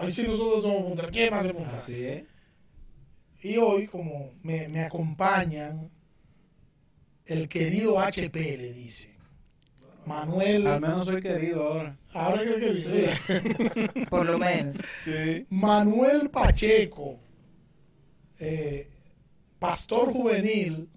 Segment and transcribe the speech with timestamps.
[0.00, 1.08] Ahí sí nosotros somos punta.
[1.08, 1.74] ¿Quién más es punta?
[1.74, 2.24] Así es.
[3.42, 5.90] Y hoy, como me, me acompañan,
[7.26, 9.12] el querido HP le dice.
[10.06, 10.66] Manuel.
[10.68, 11.96] Al menos soy querido ahora.
[12.12, 14.06] Ahora creo que vive.
[14.10, 14.76] Por lo menos.
[15.04, 15.46] Sí.
[15.50, 17.18] Manuel Pacheco,
[18.38, 18.88] eh,
[19.58, 20.88] pastor juvenil,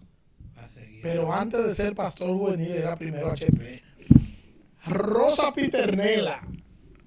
[0.58, 1.02] A seguir.
[1.02, 3.84] pero antes de ser pastor juvenil era primero HP.
[4.88, 6.48] Rosa Piternela,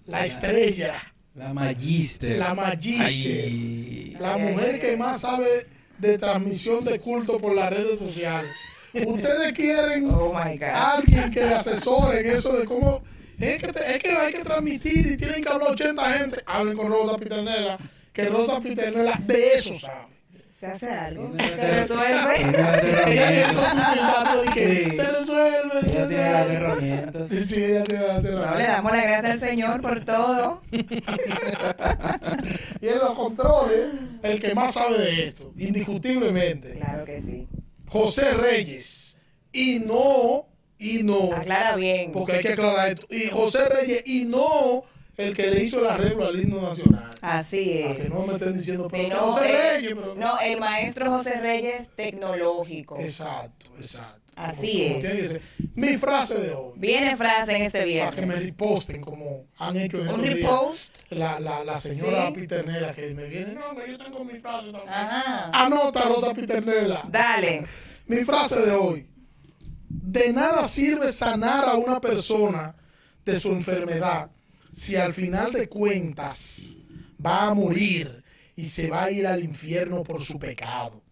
[0.09, 0.95] la estrella,
[1.35, 2.37] La Magister.
[2.39, 4.17] la magíster, Ay.
[4.19, 5.67] la mujer que más sabe
[5.99, 8.51] de transmisión de culto por las redes sociales.
[9.07, 13.03] Ustedes quieren Oh alguien que le asesore en eso de cómo
[13.39, 16.37] es que, te- es que hay que transmitir y tienen que hablar 80 gente.
[16.47, 17.79] Hablen con Rosa Piternela,
[18.13, 20.18] que Rosa Piternela de eso sabe.
[20.59, 21.33] ¿Se hace algo?
[21.39, 22.53] ¿Se resuelve?
[22.53, 24.45] Las herramientas.
[24.55, 24.61] Sí.
[24.97, 25.81] se resuelve.
[25.85, 26.55] Ya tiene se las hace.
[26.55, 27.29] herramientas.
[27.29, 28.69] Sí, sí, ella tiene las No, le herramientas.
[28.77, 30.63] damos la gracia al Señor por todo.
[32.81, 33.89] Y en los controles,
[34.23, 37.49] el que más sabe de esto, indiscutiblemente, Claro que sí.
[37.89, 39.19] José Reyes.
[39.53, 40.47] Y no,
[40.79, 41.33] y no.
[41.33, 42.13] Aclara bien.
[42.13, 43.07] Porque hay que aclarar esto.
[43.11, 44.85] Y José Reyes, y no
[45.19, 47.11] el que le hizo el arreglo al himno nacional.
[47.21, 48.11] Así Para que es.
[48.11, 52.99] no me estén diciendo, pero no, José Reyes, pero no, el maestro José Reyes tecnológico.
[52.99, 54.23] Exacto, exacto.
[54.37, 55.41] Así Como es.
[55.75, 56.73] Mi frase de hoy.
[56.77, 58.45] Viene frase en este Para que me viernes.
[58.45, 60.35] reposten como han hecho en Un días.
[60.37, 60.97] repost.
[61.11, 62.35] La, la, la señora Sí.
[62.35, 64.89] Piternela que me viene, no, que yo tengo mi frase también.
[64.89, 65.51] Ajá.
[65.53, 67.03] Anota, Rosa Piternela.
[67.11, 67.65] Dale.
[68.07, 69.09] Mi frase de hoy.
[69.89, 72.77] De nada sirve sanar a una persona
[73.25, 74.31] de su enfermedad
[74.73, 76.77] si al final de cuentas
[77.25, 78.23] va a morir
[78.57, 81.03] y se va a ir al infierno por su pecado.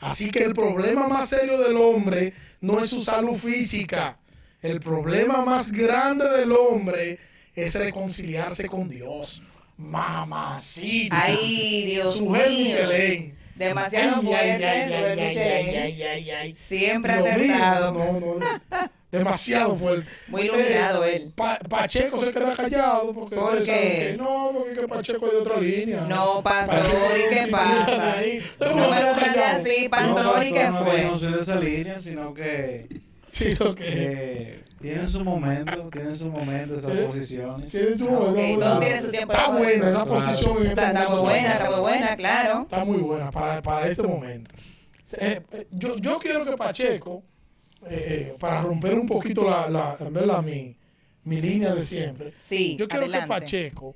[0.00, 4.18] Así que el problema más serio del hombre no es su salud física.
[4.60, 7.18] El problema más grande del hombre
[7.54, 9.42] es reconciliarse con Dios.
[9.76, 11.16] Mamacita.
[11.20, 12.64] Ay, Dios Sujel mío.
[12.66, 13.36] Michelén.
[13.56, 16.56] Demasiado Ay, fuerte, ay, ay.
[16.66, 17.92] Siempre Dios mío, acertado.
[17.92, 18.90] No, no, no.
[19.18, 20.06] Demasiado fuerte.
[20.28, 21.32] Muy iluminado Eh, él.
[21.34, 23.70] Pa- Pacheco se queda callado porque ¿Por ustedes qué?
[23.70, 26.00] saben que no, porque que Pacheco es de otra línea.
[26.08, 26.78] No, pastor,
[27.18, 28.16] ¿y qué pasa?
[28.60, 31.04] No me lo trate así, No, pastor, ¿y qué no, fue?
[31.04, 32.88] No soy de esa línea, sino que
[33.30, 33.84] Sí, lo que.
[33.86, 36.98] eh, tienen su momento, tienen su momento esas Sí.
[37.06, 37.70] posiciones.
[37.70, 38.64] Tiene su momento.
[38.64, 40.06] todo tiene su tiempo de Está buena esa Claro.
[40.06, 42.62] posición este Está, está muy buena, está muy buena, claro.
[42.62, 44.50] Está muy buena para, para este momento.
[45.18, 47.22] Eh, yo, yo quiero que Pacheco,
[47.88, 50.76] eh, eh, para romper un poquito la, la, en verdad, mi,
[51.24, 53.24] mi línea de siempre, Sí, yo quiero adelante.
[53.34, 53.94] que Pacheco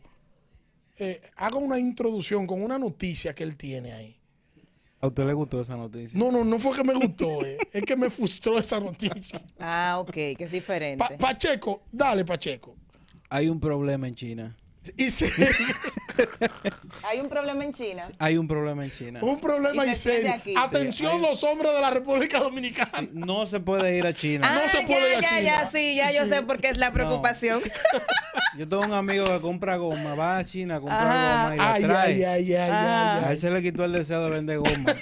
[0.98, 4.14] eh, haga una introducción con una noticia que él tiene ahí.
[5.00, 6.18] ¿A usted le gustó esa noticia?
[6.18, 9.40] No, no, no fue que me gustó, eh, es que me frustró esa noticia.
[9.60, 10.98] Ah, ok, que es diferente.
[10.98, 12.74] Pa- Pacheco, dale Pacheco.
[13.30, 14.56] Hay un problema en China.
[14.96, 15.30] Y se-
[17.08, 18.02] Hay un problema en China.
[18.18, 19.20] Hay un problema en China.
[19.22, 20.34] un problema Y en serio.
[20.56, 22.90] Atención Sí, hay- los hombres de la República Dominicana.
[23.00, 24.48] Sí, No se puede ir a China.
[24.50, 25.42] Ah, no se puede ir a ya, ya, China.
[25.62, 27.60] ya, sí, ya yo sé por qué es la preocupación.
[28.56, 31.42] Yo tengo un amigo que compra goma, va a China a comprar Ajá.
[31.42, 32.06] goma y la Ay, trae.
[32.06, 33.14] ay, ay, ay, Ah.
[33.18, 33.32] ay, A ay.
[33.34, 34.94] él se le quitó el deseo de vender goma.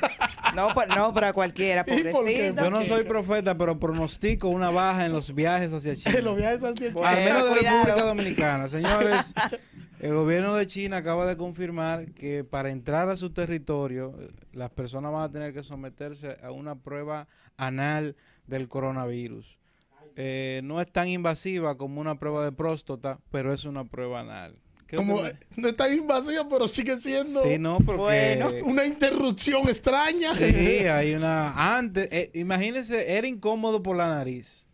[0.54, 2.25] No, pues, no, pero a cualquiera, pobrecito.
[2.65, 6.19] Yo no soy profeta, pero pronostico una baja en los viajes hacia China.
[6.21, 7.09] Los viajes hacia China.
[7.09, 7.84] Al menos de Cuidado.
[7.84, 8.69] República Dominicana.
[8.69, 9.33] Señores,
[10.00, 14.70] el gobierno de China acaba de confirmar que para entrar a su territorio, eh, las
[14.70, 19.58] personas van a tener que someterse a una prueba anal del coronavirus.
[20.16, 24.56] Eh, no es tan invasiva como una prueba de próstata, pero es una prueba anal.
[24.86, 28.02] ¿Qué Como usted no está invasiva, pero sigue siendo Sí, no, porque...
[28.02, 30.34] Bueno, una interrupción extraña.
[30.34, 30.44] Sí,
[30.88, 31.76] hay una...
[31.76, 34.66] Antes, eh, imagínense, era incómodo por la nariz.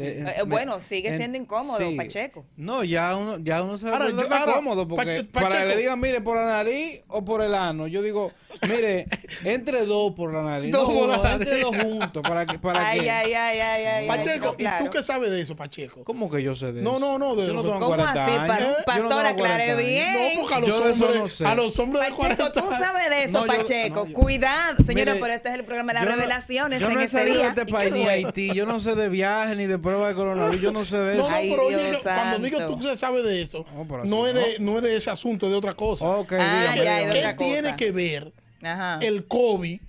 [0.00, 1.94] Eh, Eh, me- bueno, sigue en- siendo incómodo, sí.
[1.96, 2.44] Pacheco.
[2.56, 5.60] No, ya uno, ya uno se Ahora, yo- ahora, cómodo porque Pache- para que le
[5.62, 5.78] Pacheco.
[5.78, 7.86] digan, mire, por la nariz o por el ano.
[7.86, 8.32] Yo digo,
[8.68, 9.06] mire,
[9.44, 11.64] entre dos por la nariz, Dos no por la uno, entre nariz.
[11.64, 13.10] dos juntos, para que, para Ay, que.
[13.10, 14.08] ay, ay, ay, ay.
[14.08, 16.04] Pacheco, ay, ¿y tú qué sabes de eso, Pacheco?
[16.04, 17.00] ¿Cómo que yo sé de No, eso?
[17.00, 18.58] no, no, de Yo no tengo ¿Cómo 40 así, años.
[18.60, 18.94] Yo no pastor?
[18.94, 20.12] tengo 40 Aclare bien.
[20.34, 21.46] No, porque a los Yo de hombres, no sé.
[21.46, 23.94] a los hombres de Pacheco, 40 tú sabes de eso, No, yo- Pacheco.
[23.96, 26.80] no, yo- Cuidado, señora, Mire, pero este es el programa de las Yo no- revelaciones
[26.80, 27.34] yo en no he este día.
[27.42, 28.06] de este ¿Y país ni?
[28.06, 28.52] Haití.
[28.54, 30.60] Yo no sé de viajes ni de prueba de coronavirus.
[30.60, 31.30] Yo no sé de No, eso.
[31.30, 34.10] no, Ay, pero oye, Dios cuando digo tú que sabes de eso, No, pero así
[34.10, 34.40] no, es no.
[34.40, 36.04] de, no es de ese asunto, es de otra cosa.
[36.06, 37.06] Ok, Ah, dígame, ya, dígame.
[37.06, 37.48] de ¿Qué otra cosa.
[37.50, 38.32] tiene que ver
[38.62, 38.98] Ajá.
[39.02, 39.80] el COVID?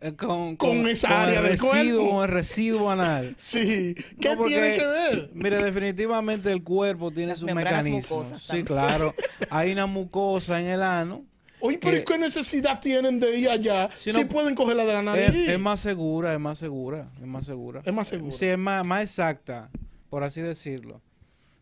[0.00, 2.10] Eh, con, con esa área el del residuo, cuerpo.
[2.14, 3.34] con el residuo anal.
[3.38, 5.30] Sí, ¿qué No, porque, tiene que ver?
[5.34, 8.08] Mire, definitivamente el cuerpo tiene Las sus mecanismos.
[8.08, 9.12] mucosas Sí, claro.
[9.50, 11.24] Hay una mucosa en el ano.
[11.60, 14.84] Oye, pero ¿y que- ¿qué necesidad tienen de ir allá Si si, no- pueden cogerla
[14.84, 15.28] de la nariz?
[15.48, 17.82] Es, es más segura, es más segura, es más segura.
[17.84, 18.32] Es más seguro.
[18.32, 19.70] Sí, es más, más exacta,
[20.10, 21.00] por así decirlo.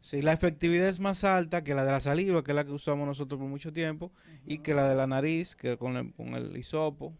[0.00, 2.70] Sí, la efectividad es más alta que la de la saliva, que es la que
[2.72, 4.12] usamos nosotros por mucho tiempo,
[4.46, 7.12] y que la de la nariz, que con el, con el hisopo.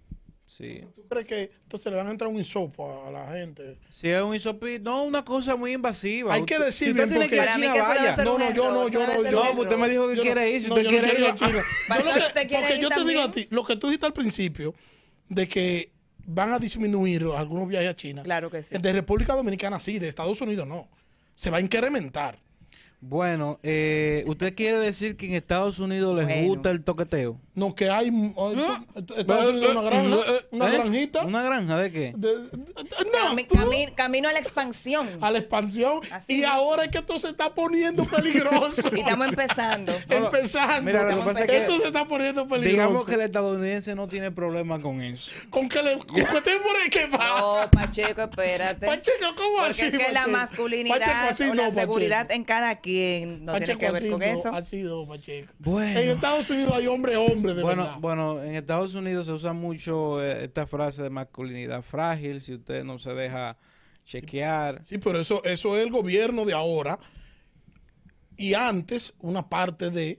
[0.47, 0.81] Sí.
[0.95, 3.79] ¿Tú crees que entonces le van a entrar un hisopo a, a la gente?
[3.91, 6.35] Si es un hisopito, no una cosa muy invasiva.
[6.35, 8.17] Hay que decir si usted tiene que ir a China, vaya.
[8.19, 10.51] No, no, yo no, yo no, yo No, usted me dijo que Yo no- quiere
[10.51, 10.63] ir.
[10.63, 11.51] Si no, usted yo no quiere ir a ir a China.
[11.89, 14.13] Yo lo que- quiere porque yo te digo a ti, lo que tú dijiste al
[14.13, 14.75] principio,
[15.29, 15.93] de que
[16.25, 18.23] van a disminuir algunos viajes a China.
[18.23, 18.77] Claro que sí.
[18.79, 20.89] De República Dominicana sí, de Estados Unidos no.
[21.35, 22.39] Se va a incrementar.
[23.01, 26.49] Bueno, eh, ¿usted quiere decir que en Estados Unidos les Bueno.
[26.49, 27.39] gusta el toqueteo?
[27.55, 28.11] No, que hay.
[28.35, 28.53] oh,
[29.17, 30.17] Estados Unidos una granja,
[30.51, 30.73] una ¿Eh?
[30.73, 31.23] granjita.
[31.25, 32.13] ¿Una granja de qué?
[32.17, 32.51] de- de-
[33.13, 35.09] no, cami- camino a la expansión.
[35.21, 36.01] a la expansión.
[36.11, 36.47] Así y es.
[36.47, 38.83] ahora es que esto se está poniendo peligroso.
[38.95, 39.93] Y estamos empezando.
[40.11, 40.83] Empezando.
[40.83, 42.73] Mira, lo que pasa es que- esto se está poniendo peligroso.
[42.77, 45.31] Digamos que el estadounidense no tiene problema con eso.
[45.51, 45.99] Con que le.
[45.99, 47.41] Con que esté por ahí, ¿qué pasa?
[47.41, 48.87] No, Pacheco, espérate.
[48.87, 49.85] Pacheco, ¿cómo Porque así?
[49.87, 50.31] es que la Pacheco?
[50.31, 51.81] masculinidad Pacheco, así o la no, Pacheco.
[51.81, 54.49] seguridad en cada quien no Pacheco, tiene que ver así con eso.
[54.55, 55.53] Así no, Pacheco.
[55.59, 56.01] Bueno.
[56.01, 57.99] En Estados Unidos hay hombre, hombre, de Bueno, verdad.
[58.01, 62.85] bueno, en Estados Unidos se usa mucho eh, esta frase de masculinidad frágil, si usted
[62.85, 63.57] no se deja
[64.05, 64.85] chequear.
[64.85, 66.99] Sí, pero eso, eso es el gobierno de ahora.
[68.37, 70.19] Y antes, una parte de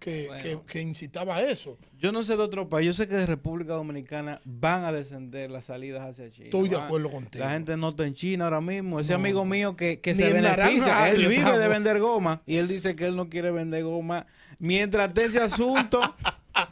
[0.00, 0.42] que, Bueno.
[0.42, 1.78] que, que incitaba a eso.
[1.98, 5.50] Yo no sé de otro país, yo sé que de República Dominicana van a descender
[5.50, 6.46] las salidas hacia China.
[6.46, 7.44] Estoy de van- acuerdo contigo.
[7.44, 8.98] La gente no está en China ahora mismo.
[8.98, 9.18] Ese No.
[9.18, 11.60] amigo mío que, que se beneficia, él vive estamos.
[11.60, 14.26] de vender goma y él dice que él no quiere vender goma.
[14.58, 16.00] Mientras esté ese asunto,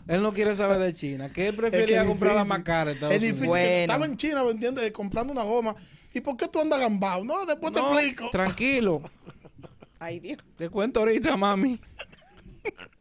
[0.07, 1.31] él no quiere saber de China.
[1.31, 2.93] Que él Es que prefería comprar la más cara.
[2.93, 3.47] Es difícil.
[3.49, 3.67] Bueno.
[3.93, 5.77] Estaba en China vendiendo, eh, comprando una goma.
[6.15, 7.23] ¿Y por qué tú andas gambado?
[7.23, 8.31] No, después No, te explico.
[8.31, 9.03] tranquilo.
[9.99, 10.39] Ay, Dios.
[10.57, 11.79] Te cuento ahorita, mami.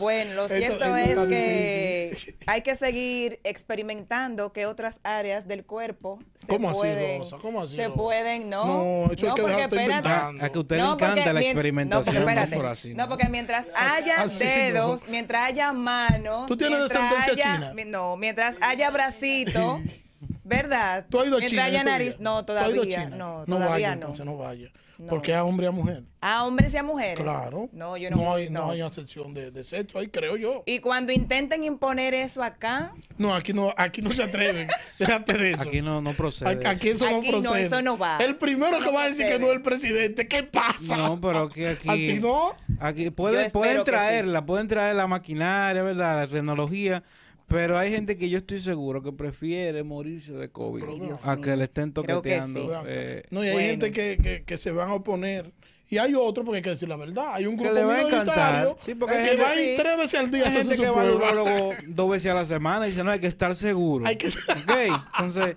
[0.00, 2.36] Bueno, lo Eso- cierto eso es está que difícil.
[2.46, 7.36] hay que seguir experimentando que otras áreas del cuerpo se ¿Cómo así, pueden, Rosa?
[7.40, 7.96] ¿Cómo así, se Rosa?
[7.96, 10.08] pueden, no, No, eso hay que porque espérate.
[10.08, 12.14] A que a usted No, le porque encanta la experimentación.
[12.14, 12.56] No, No, porque espérate.
[12.56, 15.10] por así, No, porque mientras haya así dedos, no.
[15.10, 17.84] mientras haya manos, ¿Tú tienes descendencia haya- china?
[17.86, 19.80] No, mientras haya bracito,
[20.44, 21.06] ¿verdad?
[21.08, 21.84] ¿Tú has ido a China?
[21.84, 23.16] nariz, no, ¿Tú has ido a todavía, China?
[23.16, 23.94] no, no todavía vaya, no.
[23.94, 24.70] entonces no vaya.
[24.96, 25.06] No.
[25.08, 26.04] Porque es a hombre y a mujer.
[26.20, 27.18] A hombres y a mujeres.
[27.18, 27.68] Claro.
[27.72, 28.32] No, yo no.
[28.32, 28.70] hay, no.
[28.70, 30.62] hay excepción de, de sexo ahí, creo yo.
[30.66, 34.68] Y cuando intenten imponer eso acá, No, aquí no, aquí no se atreven.
[35.00, 35.68] Déjate de eso.
[35.68, 36.48] Aquí no, no procede.
[36.50, 37.62] Aquí, aquí eso Aquí no no, procede.
[37.66, 38.18] eso no va.
[38.18, 40.28] El primero que No va a decir que no es el presidente.
[40.28, 40.96] ¿Qué pasa?
[40.96, 41.88] No, pero que aquí.
[41.88, 42.54] Así no.
[42.78, 46.20] Aquí pueden, pueden traerla, pueden traer la maquinaria, ¿verdad?
[46.20, 47.02] La tecnología.
[47.48, 51.44] Pero hay gente que yo estoy seguro que prefiere morirse de COVID Dios a mío.
[51.44, 52.60] que le estén Creo que toqueteando.
[52.82, 52.84] sí.
[52.86, 53.68] Eh, No, y hay Bueno.
[53.70, 55.52] gente que, que, que se van a oponer.
[55.90, 57.34] Y hay otros, porque hay que decir la verdad.
[57.34, 58.24] Hay un Que grupo le va a encantar.
[58.24, 59.82] minoritario Sí, porque hay que gente- va a ir sí.
[59.82, 62.86] tres veces al día hay gente que va al urólogo dos veces a la semana
[62.86, 64.06] y dice, no, hay que estar seguro.
[64.06, 65.56] Hay que- Ok, entonces,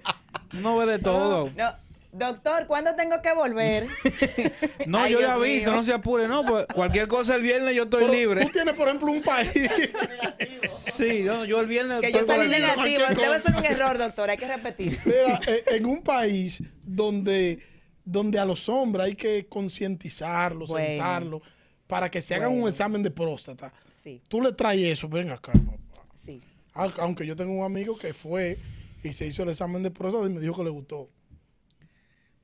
[0.52, 1.50] no ve de todo.
[1.58, 1.88] no.
[2.14, 3.88] Doctor, ¿cuándo tengo que volver?
[4.88, 5.76] No, Ay, yo le Dios aviso, mío.
[5.78, 8.46] no se apure, no, pues cualquier cosa el viernes yo estoy Pero libre.
[8.46, 9.52] Tú tienes, por ejemplo, un país.
[10.98, 13.04] Sí, yo, yo el viernes que yo salí negativo.
[13.16, 14.30] Debe ser un error, doctor.
[14.30, 14.98] Hay que repetir.
[15.06, 17.60] Mira, eh, en un país donde,
[18.04, 20.88] donde a los hombres hay que concientizarlos, Bueno.
[20.88, 21.42] sentarlos,
[21.88, 23.74] para que se hagan un examen de próstata.
[24.04, 26.04] Sí, Tú le traes eso, ven acá, papá.
[26.16, 26.42] sí.
[26.74, 28.58] Au- Aunque yo tengo un amigo que fue
[29.04, 31.10] y se hizo el examen de próstata y me dijo que le gustó.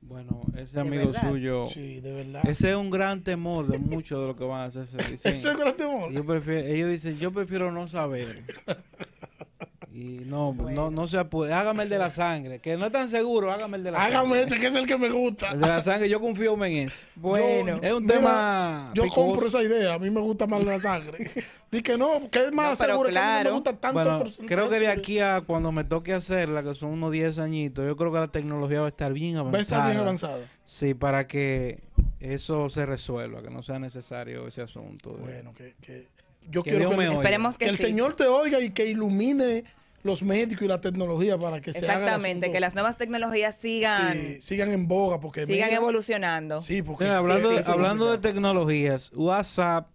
[0.06, 1.28] Bueno, ese ¿De amigo verdad?
[1.30, 2.42] suyo, Sí, de verdad.
[2.46, 4.86] ese es un gran temor de muchos de lo que van a hacer.
[5.10, 6.12] Dicen, Ese es gran temor.
[6.12, 8.42] yo prefiero- ellos dicen, yo prefiero no saber.
[9.96, 11.52] Y no, no, no se apure.
[11.52, 14.30] Hágame el de la sangre, que no es tan seguro, hágame el de la Hágame
[14.40, 14.42] sangre.
[14.42, 15.50] ese que es el que me gusta.
[15.52, 17.06] El de la sangre, yo confío en eso.
[17.14, 17.76] Bueno.
[17.80, 19.24] Es un Mira, tema Yo picoso.
[19.24, 19.94] compro esa idea.
[19.94, 21.30] A mí me gusta más la sangre.
[21.70, 23.52] Di que no, que es más No, pero seguro que a mí no me claro.
[23.54, 24.46] gusta tanto Bueno, porcentaje.
[24.48, 27.96] creo que de aquí a cuando me toque hacerla, que son unos 10 añitos, yo
[27.96, 29.62] creo que la tecnología va a estar bien Va a avanzada.
[29.62, 30.38] estar bien avanzada.
[30.64, 31.78] Sí, para que
[32.18, 35.12] eso se resuelva, que no sea necesario ese asunto.
[35.12, 36.08] de- Bueno, que, que
[36.50, 37.20] yo Que quiero Dios que, me el- oiga.
[37.22, 37.82] Esperemos que, que el sí.
[37.86, 39.62] Señor te oiga y que ilumine
[40.04, 44.12] los médicos y la tecnología para que se haga Exactamente, que las nuevas tecnologías sigan,
[44.12, 46.60] sí, sigan en boga porque sigan mira, evolucionando.
[46.60, 47.70] Sí, porque Mira, hablando, sí, de, sí.
[47.70, 49.88] hablando de tecnologías, WhatsApp,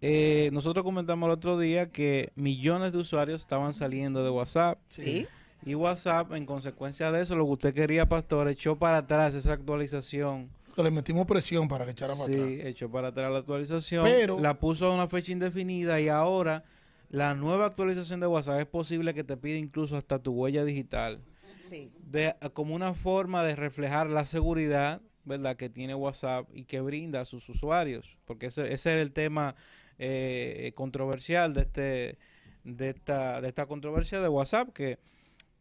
[0.00, 4.78] eh, nosotros comentamos el otro día que millones de usuarios estaban saliendo de WhatsApp.
[4.88, 5.26] Sí.
[5.66, 9.54] Y WhatsApp, en consecuencia de eso, lo que usted quería, Pastor, echó para atrás esa
[9.54, 10.50] actualización.
[10.76, 12.66] que le metimos presión para que echara para Sí, atrás.
[12.66, 14.04] echó para atrás la actualización.
[14.04, 16.62] Pero- la puso a una fecha indefinida y ahora
[17.10, 21.20] la nueva actualización de WhatsApp es posible que te pida incluso hasta tu huella digital.
[21.60, 21.90] Sí.
[22.02, 27.20] de, como una forma de reflejar la seguridad, ¿verdad?, que tiene WhatsApp y que brinda
[27.20, 29.54] a sus usuarios, porque ese, ese era el tema
[29.98, 32.18] eh, controversial de este
[32.64, 34.98] de esta de esta controversia de WhatsApp que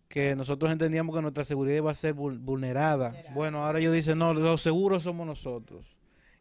[0.08, 3.13] que nosotros entendíamos que nuestra seguridad iba a ser vul- vulnerada.
[3.34, 5.86] Bueno, ahora ellos dicen, no, los seguros somos nosotros.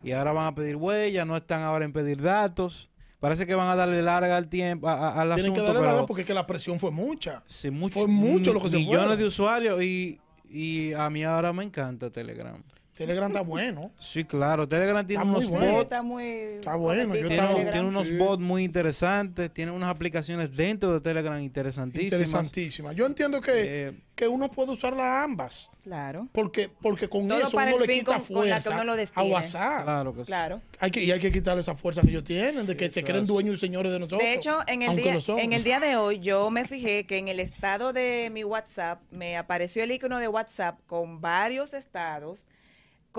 [0.04, 2.88] y ahora van a pedir huellas, no están ahora en pedir datos.
[3.20, 5.80] Parece que van a darle larga al tiempo, a- a- al Tienen asunto, que darle
[5.80, 7.42] la pero hora porque es que la presión fue mucha.
[7.46, 9.18] sí, mucho- fue mucho lo que se millones fueron.
[9.18, 10.20] de usuarios y,
[10.50, 12.62] y a mí ahora me encanta Telegram.
[12.96, 13.90] Telegram está bueno.
[13.98, 16.24] Sí, claro, Telegram tiene Está unos bots está muy.
[16.24, 17.72] Está bueno, yo Tiene, estaba- Telegram.
[17.74, 18.16] tiene unos Sí.
[18.16, 22.12] bots muy interesantes, tiene unas aplicaciones dentro de Telegram interesantísimas.
[22.12, 22.92] Interesantísima.
[22.94, 23.52] Yo entiendo que,
[23.88, 25.70] Eh, que uno puede usarlas ambas.
[25.84, 29.22] Claro, Porque, porque con Todo eso uno le quita con- con fuerza uno a.
[29.24, 29.84] WhatsApp.
[29.84, 30.26] claro que sí.
[30.26, 30.62] claro.
[30.80, 33.26] Hay que, y hay que quitarle esa fuerza que ellos tienen, de que se creen
[33.26, 34.20] dueños y señores de nosotros.
[34.22, 37.28] De hecho, en el, día, en el día de hoy yo me fijé que en
[37.28, 42.46] el estado de mi WhatsApp me apareció el icono de WhatsApp con varios estados.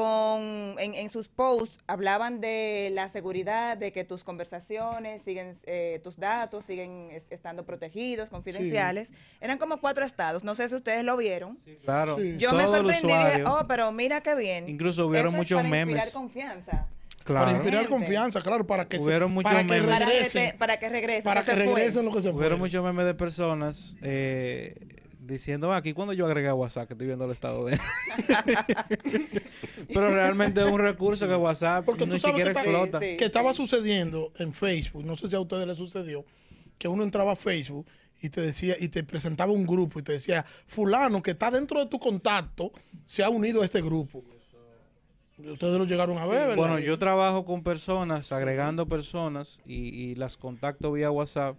[0.02, 6.00] Con, en, en sus posts hablaban de la seguridad, de que tus conversaciones siguen, eh,
[6.04, 9.12] tus datos siguen es- estando protegidos, confidenciales.
[9.42, 11.58] Eran como cuatro estados, no sé si ustedes lo vieron.
[11.84, 12.36] Claro, Sí.
[12.38, 14.70] Yo me todo sorprendí dije, oh, pero mira qué bien.
[14.70, 15.96] Incluso hubieron Eso es muchos para memes.
[15.96, 16.88] inspirar confianza.
[17.24, 17.46] Claro.
[17.48, 19.98] Para inspirar confianza, claro, para que, se- Hubieron muchos para que memes.
[19.98, 20.52] Que, regresen.
[20.52, 21.24] te- para que regresen.
[21.24, 22.38] para que regresen lo que se fue.
[22.38, 24.76] Hubieron muchos memes de personas eh,
[25.28, 27.80] diciendo, "Ah, aquí cuando yo agregué a WhatsApp, que estoy viendo el estado de...
[29.94, 33.00] Pero realmente es un recurso que WhatsApp Porque ni siquiera que, explota.
[33.00, 33.18] Sí.
[33.18, 36.26] que estaba sucediendo en Facebook, no sé si a ustedes les sucedió,
[36.80, 37.86] que uno entraba a Facebook
[38.22, 41.80] y te decía y te presentaba un grupo y te decía, fulano que está dentro
[41.80, 42.72] de tu contacto
[43.06, 44.24] se ha unido a este grupo.
[45.38, 46.56] Ustedes lo llegaron a ver, ¿verdad?
[46.56, 51.58] Bueno, yo trabajo con personas, agregando personas y, y las contacto vía WhatsApp.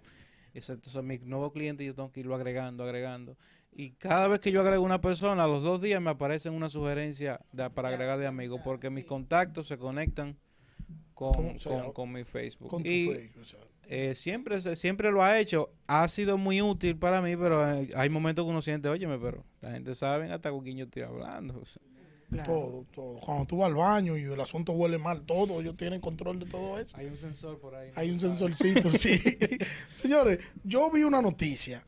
[0.53, 3.37] Es- Entonces, mi nuevo cliente yo tengo que irlo agregando, agregando.
[3.79, 6.67] Y cada vez que yo agrego una persona, a los dos días me aparecen una
[6.67, 10.37] sugerencia de- para agregar de amigo, porque mis contactos se conectan
[11.13, 11.57] con,
[11.93, 12.69] Con- mi Facebook.
[12.69, 13.45] con tu y Facebook,
[13.87, 15.71] eh, siempre, se- siempre lo ha hecho.
[15.87, 19.43] Ha sido muy útil para mí, pero eh, hay momentos que uno siente, óyeme, pero
[19.61, 21.59] la gente sabe hasta con quién yo estoy hablando.
[21.61, 21.81] o sea.
[22.45, 23.19] Todo, todo.
[23.21, 26.45] Cuando tú vas al baño y el asunto huele mal, todo, ellos tienen control de
[26.45, 26.95] todo eso.
[26.95, 27.89] Hay un sensor por ahí.
[27.95, 29.19] Hay un sensorcito, sí.
[29.91, 31.83] Señores, yo vi una noticia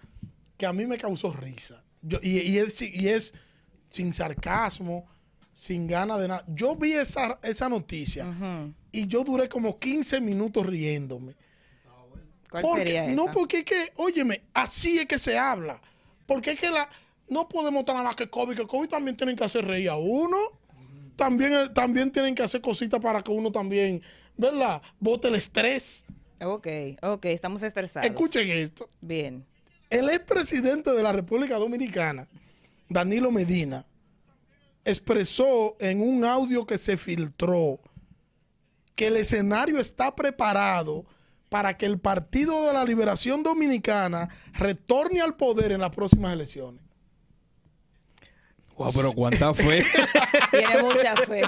[0.62, 1.84] que a mí me causó risa.
[2.04, 3.34] Yo, y, y es, y es
[3.90, 5.08] sin sarcasmo,
[5.52, 6.46] sin ganas de nada.
[6.50, 8.28] Yo vi esa, esa noticia
[8.92, 11.36] y yo duré como 15 minutos riéndome.
[12.52, 15.82] ¿Cuál Porque, sería no porque es que, óyeme, así es que se habla.
[16.28, 16.88] Porque es que la,
[17.28, 19.98] no podemos estar nada más que COVID, que COVID también tienen que hacer reír a
[19.98, 20.38] uno.
[21.16, 24.04] También, eh, también tienen que hacer cositas para que uno también,
[24.38, 24.80] ¿verdad?
[25.00, 26.06] Bote el estrés.
[26.40, 26.68] Ok,
[27.02, 28.08] ok, estamos estresados.
[28.08, 28.88] Escuchen esto.
[29.02, 29.44] Bien.
[29.92, 32.28] El expresidente de la República Dominicana,
[32.88, 33.86] Danilo Medina,
[34.86, 37.80] expresó en un audio que se filtró
[38.96, 41.06] que el escenario está preparado
[41.50, 46.82] para que el Partido de la Liberación Dominicana retorne al poder en las próximas elecciones.
[48.78, 49.86] Guau, pero cuánta fe.
[50.52, 51.44] Tiene mucha fe.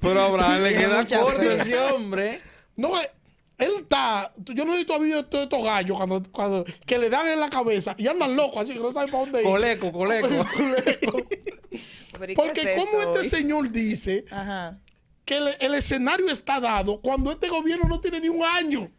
[0.00, 2.40] pero a Abraham le Tiene queda corto ese hombre.
[2.76, 3.10] No, eh,
[3.58, 4.32] él está.
[4.46, 7.94] Yo no has visto todos estos gallos cuando, cuando, que le dan en la cabeza
[7.98, 9.44] y andan locos, así que no saben para dónde ir.
[9.46, 10.28] Coleco, coleco.
[10.56, 11.18] Coleco.
[12.18, 13.28] Pero, ¿y qué Porque es como este hoy?
[13.28, 14.78] señor dice Ajá.
[15.24, 18.90] que el, el escenario está dado cuando este gobierno no tiene ni un año.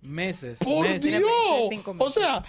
[0.00, 0.58] Meses.
[0.58, 1.02] ¡Por meses.
[1.02, 1.84] Dios!
[1.98, 2.44] O sea,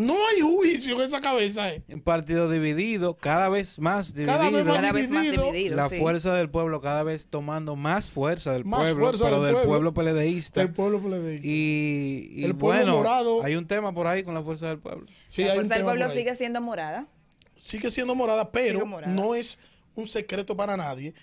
[0.00, 1.72] no hay juicio en esa cabeza.
[1.72, 1.82] eh.
[1.88, 4.32] Un partido dividido, cada vez más dividido.
[4.38, 5.76] Cada vez más Cada vez más dividido.
[5.76, 5.98] la sí.
[5.98, 9.54] fuerza del pueblo cada vez tomando más fuerza del Más pueblo, fuerza pero del del
[9.54, 9.92] pueblo.
[9.92, 10.62] pueblo, peledeísta.
[10.62, 11.40] El pueblo PLD.
[11.44, 13.44] Y, y El pueblo bueno, morado.
[13.44, 15.06] hay un tema por ahí con la fuerza del pueblo.
[15.28, 17.06] Sí, la hay un fuerza del pueblo sigue siendo morada.
[17.56, 19.12] Sigue siendo morada, pero morada.
[19.12, 19.58] no es
[19.94, 21.14] un secreto para nadie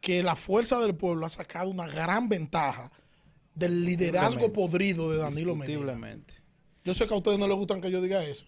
[0.00, 2.90] que la fuerza del pueblo ha sacado una gran ventaja
[3.54, 5.98] del liderazgo podrido de Danilo Medina.
[6.84, 8.44] Yo sé que a ustedes no les gustan que yo diga eso,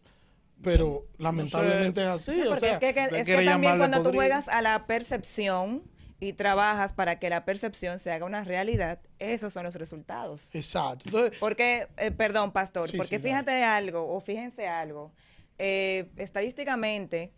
[0.62, 2.41] pero lamentablemente es así.
[2.45, 4.21] No, o sea, es que, que- le es que quiere también cuando tú podrido.
[4.23, 5.83] juegas a la percepción
[6.21, 10.55] y trabajas para que la percepción se haga una realidad, esos son los resultados.
[10.55, 11.05] Exacto.
[11.07, 15.12] Entonces, Porque, eh, perdón, pastor, Sí, porque sí, fíjate algo, o fíjense algo,
[15.59, 17.33] eh, estadísticamente,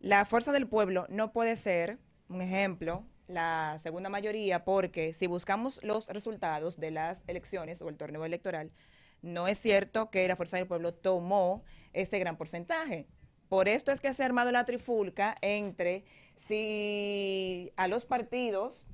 [0.00, 5.80] la fuerza del pueblo no puede ser, un ejemplo, la segunda mayoría, porque si buscamos
[5.82, 8.70] los resultados de las elecciones o el torneo electoral,
[9.22, 13.06] no es cierto que la fuerza del pueblo tomó ese gran porcentaje.
[13.48, 16.04] Por esto es que se ha armado la trifulca entre
[16.38, 18.86] si a los partidos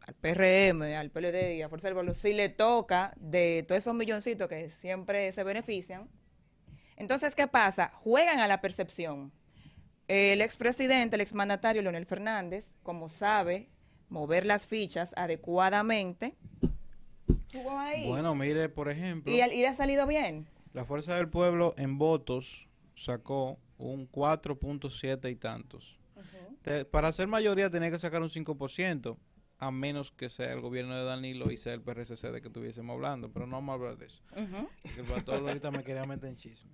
[0.00, 3.94] al PRM, al PLD y a Fuerza del Pueblo, si le toca de todos esos
[3.94, 6.08] milloncitos que siempre se benefician,
[6.96, 7.92] entonces, ¿qué pasa?
[8.02, 9.32] Juegan a la percepción.
[10.08, 13.68] El expresidente, el exmandatario Leonel Fernández, como sabe
[14.08, 16.36] mover las fichas adecuadamente,
[17.56, 18.06] jugó ahí.
[18.08, 20.46] Bueno, mire, por ejemplo, y, al- y le ha salido bien.
[20.72, 25.98] la fuerza del pueblo en votos sacó un 4.7 y tantos.
[26.62, 29.16] te- para ser mayoría tenía que sacar un 5%,
[29.58, 32.94] a menos que sea el gobierno de Danilo y sea el PRCC de que estuviésemos
[32.94, 34.20] hablando, pero no vamos a hablar de eso.
[34.32, 34.68] Ujú.
[34.82, 35.06] porque El
[35.48, 36.70] ahorita me quería meter en chisme.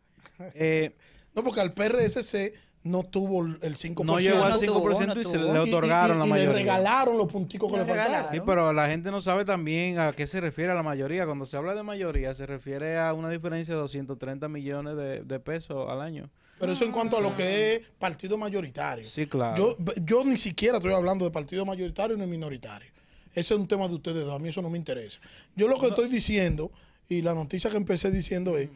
[0.55, 0.97] Eh,
[1.35, 2.53] No, porque al PRSC
[2.85, 4.05] no tuvo el 5%.
[4.05, 6.27] no llegó al no 5% tuvo, y no se le Y- y- otorgaron y- la
[6.27, 6.53] y mayoría.
[6.53, 8.33] le regalaron los punticos que Le regalaron.
[8.33, 11.25] Sí, pero la gente no sabe también a qué se refiere a la mayoría.
[11.27, 15.41] Cuando se habla de mayoría, se refiere a una diferencia de 230 millones de, de
[15.41, 16.29] pesos al año.
[16.59, 19.05] Pero eso en cuanto a lo que es partido mayoritario.
[19.05, 19.77] Sí, claro.
[19.79, 22.91] Yo, yo ni siquiera estoy hablando de partido mayoritario ni minoritario.
[23.35, 24.35] Ese es un tema de ustedes dos.
[24.35, 25.19] A mí eso no me interesa.
[25.57, 26.71] Yo lo que estoy diciendo,
[27.09, 28.69] y la noticia que empecé diciendo es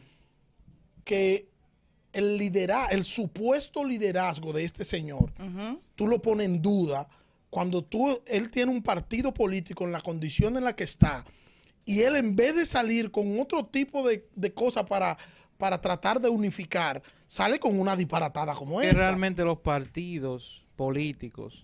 [1.03, 1.47] que
[2.17, 5.31] el lidera el supuesto liderazgo de este señor,
[5.95, 7.07] tú lo pones en duda
[7.49, 11.23] cuando tú, él tiene un partido político en la condición en la que está
[11.85, 15.17] y él en vez de salir con otro tipo de, de cosas para,
[15.57, 19.01] para tratar de unificar, sale con una disparatada como que esta.
[19.01, 21.63] realmente los partidos políticos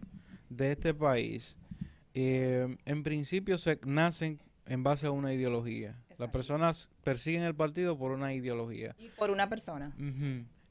[0.50, 1.57] de este país,
[2.13, 5.98] eh, en principio, se nacen en base a una ideología.
[6.17, 8.96] Las personas persiguen el partido por una ideología.
[9.00, 9.96] Y por una persona.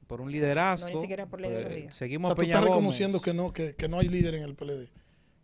[0.06, 0.88] Por un liderazgo.
[0.88, 1.88] No, ni siquiera por la pues, ideología.
[1.88, 2.70] O Seguimos sea, a tú estás Gómez.
[2.74, 4.88] reconociendo que no, que, que no hay líder en el PLD.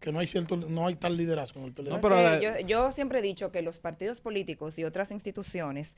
[0.01, 1.89] Que no hay cierto, no hay tal liderazgo en el PLD.
[1.89, 4.85] No, Es pero que la- yo, yo siempre he dicho que los partidos políticos y
[4.85, 5.95] otras instituciones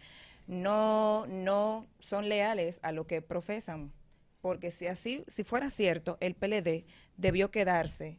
[0.46, 3.92] no, no son leales a lo que profesan.
[4.40, 6.84] Porque si así, si fuera cierto, el PLD
[7.18, 8.18] debió quedarse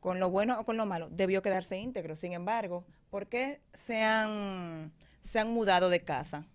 [0.00, 2.16] con lo bueno o con lo malo, debió quedarse íntegro.
[2.16, 4.92] Sin embargo, ¿por qué se han,
[5.22, 6.46] se han mudado de casa?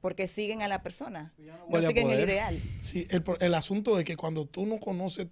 [0.00, 1.34] Porque siguen a la persona,
[1.68, 2.60] no a siguen el ideal.
[2.80, 5.26] Sí, el, el asunto es que cuando tú no conoces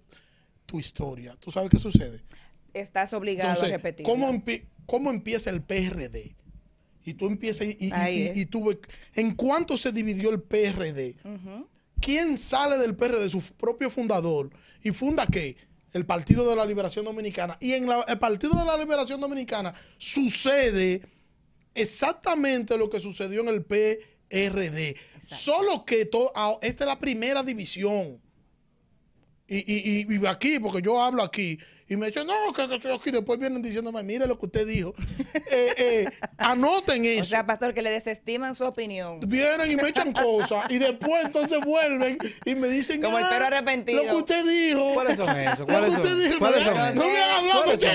[0.65, 2.21] tu historia, ¿tú sabes qué sucede?
[2.73, 4.05] Estás obligado Entonces, a repetir.
[4.05, 4.43] ¿cómo,
[4.85, 6.35] ¿cómo empieza el PRD?
[7.05, 8.77] Y tú empiezas y, y- y- tú
[9.15, 11.15] ¿En cuánto se dividió el PRD?
[12.01, 14.51] ¿Quién sale del PRD, su propio fundador?
[14.83, 15.55] ¿Y funda qué?
[15.93, 17.57] El Partido de la Liberación Dominicana.
[17.59, 21.01] Y en la- el Partido de la Liberación Dominicana sucede
[21.73, 24.95] exactamente lo que sucedió en el PRD.
[25.21, 28.19] Solo que to- esta es la primera división.
[29.49, 31.57] Y, y, y- y aquí, porque yo hablo aquí,
[31.89, 33.11] y me dicen, no, que, que soy aquí.
[33.11, 34.93] Después vienen diciéndome, mire lo que usted dijo.
[35.49, 36.05] Eh, eh,
[36.37, 37.21] anoten eso.
[37.21, 39.21] O sea, pastor, que le desestiman su opinión.
[39.21, 43.29] Vienen y me echan cosas y después entonces vuelven y me dicen Como el "Ah,
[43.29, 44.03] perro arrepentido".
[44.03, 44.93] Lo que usted dijo.
[44.93, 45.59] ¿Cuáles son esos?
[45.59, 46.19] Lo ¿Cuáles que usted son?
[46.19, 46.39] dijo.
[46.39, 46.95] ¿Cuáles no, son me- esos?
[46.95, 47.89] no me ha hablado, ¿Cuáles son?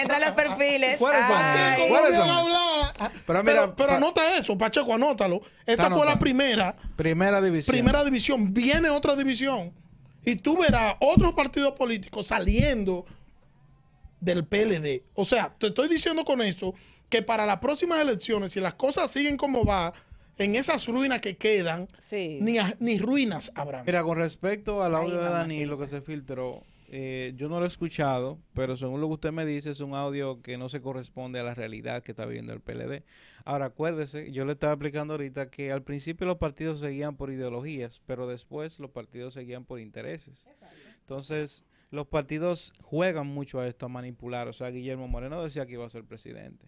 [0.00, 0.98] Entra, a los perfiles.
[0.98, 2.52] ¿Cuáles son Ay, ¿Cuáles no son?
[2.98, 5.40] Pero Pero, mira, pero pa- anota eso, Pacheco, anótalo.
[5.66, 7.72] Esta Está fue la primera, Primera división.
[7.74, 8.54] primera división.
[8.54, 9.72] Viene otra división.
[10.24, 13.04] Y tú verás otros partidos políticos saliendo
[14.20, 15.02] del PLD.
[15.14, 16.74] O sea, te estoy diciendo con esto
[17.08, 19.92] que para las próximas elecciones, si las cosas siguen como va,
[20.38, 22.38] en esas ruinas que quedan, Sí.
[22.40, 23.82] ni, a- ni ruinas habrá.
[23.84, 25.28] Mira, con respecto al audio de.
[25.28, 26.62] Danilo que se filtró,
[26.94, 29.94] eh, yo no lo he escuchado, pero según lo que usted me dice, es un
[29.94, 33.02] audio que no se corresponde a la realidad que está viviendo el PLD.
[33.46, 38.02] Ahora, acuérdese, yo le estaba explicando ahorita que al principio los partidos seguían por ideologías,
[38.06, 40.44] pero después los partidos seguían por intereses.
[41.00, 44.48] Entonces, los partidos juegan mucho a esto, a manipular.
[44.48, 46.66] O sea, Guillermo Moreno decía que iba a ser presidente.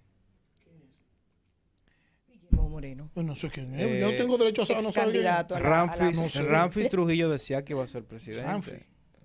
[2.28, 3.10] Guillermo Moreno.
[3.14, 3.80] Pues no sé quién es.
[3.82, 4.82] Eh, yo no tengo derecho a saber.
[4.82, 5.30] No saber quién es.
[5.32, 6.42] Excandidato a la- a la- Ramfis, no sé.
[6.42, 8.46] Ramfis Trujillo decía que iba a ser presidente.
[8.46, 8.72] Ramfi.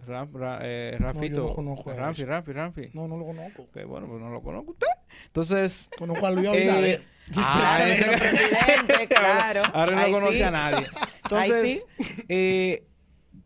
[0.07, 1.47] Ram- Ra- eh, Rafito.
[1.47, 2.29] no conozco a Ramfi, ese.
[2.29, 2.81] Ramfi, Ramfi.
[2.93, 3.63] No, no lo conozco.
[3.63, 4.88] Ok, bueno, pues no lo conozco usted.
[5.25, 7.03] Entonces, Conozco a Luis eh, Abinader.
[7.35, 9.63] ah, Claro, ese- nuestro presidente, claro.
[9.73, 10.43] ahora no conoce sí.
[10.43, 10.88] a nadie.
[11.23, 11.85] Entonces,
[12.29, 12.83] eh,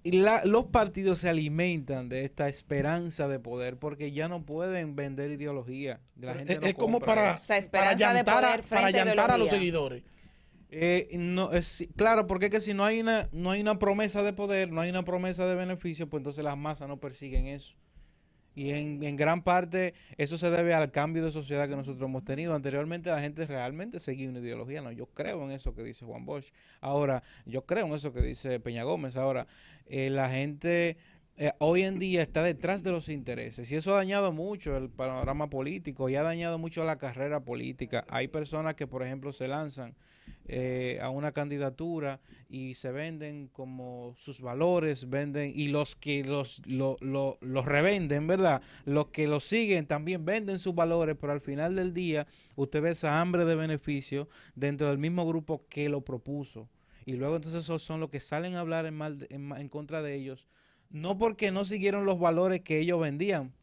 [0.04, 5.32] la- los partidos se alimentan de esta esperanza de poder porque ya no pueden vender
[5.32, 6.02] ideología.
[6.20, 7.36] La gente es, no es como para.
[7.42, 10.04] O sea, para esperanza de llantar, a, para llantar a los seguidores.
[10.76, 14.24] Eh, no, es, claro, porque es que si no hay una no hay una promesa
[14.24, 17.76] de poder, no hay una promesa de beneficio, pues entonces las masas no persiguen eso.
[18.56, 22.56] Y en, gran parte eso se debe al cambio de sociedad que nosotros hemos tenido.
[22.56, 26.26] Anteriormente la gente realmente seguía una ideología, no, yo creo en eso que dice Juan
[26.26, 26.52] Bosch.
[26.82, 29.16] Ahora, yo creo en eso que dice Peña Gómez.
[29.16, 29.46] Ahora,
[29.86, 30.98] eh, la gente
[31.38, 34.90] eh, hoy en día está detrás de los intereses y eso ha dañado mucho el
[34.90, 38.06] panorama político y ha dañado mucho la carrera política.
[38.10, 39.96] Hay personas que, por ejemplo, se lanzan
[40.48, 46.62] eh, a una candidatura y se venden como sus valores, venden y los que los,
[46.66, 48.62] lo, lo- los revenden, ¿verdad?
[48.86, 52.90] Los que los siguen también venden sus valores, pero al final del día usted ve
[52.92, 56.70] esa hambre de beneficio dentro del mismo grupo que lo propuso.
[57.06, 60.02] Y luego entonces esos son los que salen a hablar en, mal en, en contra
[60.02, 60.48] de ellos,
[60.90, 63.54] no porque no siguieron los valores que ellos vendían,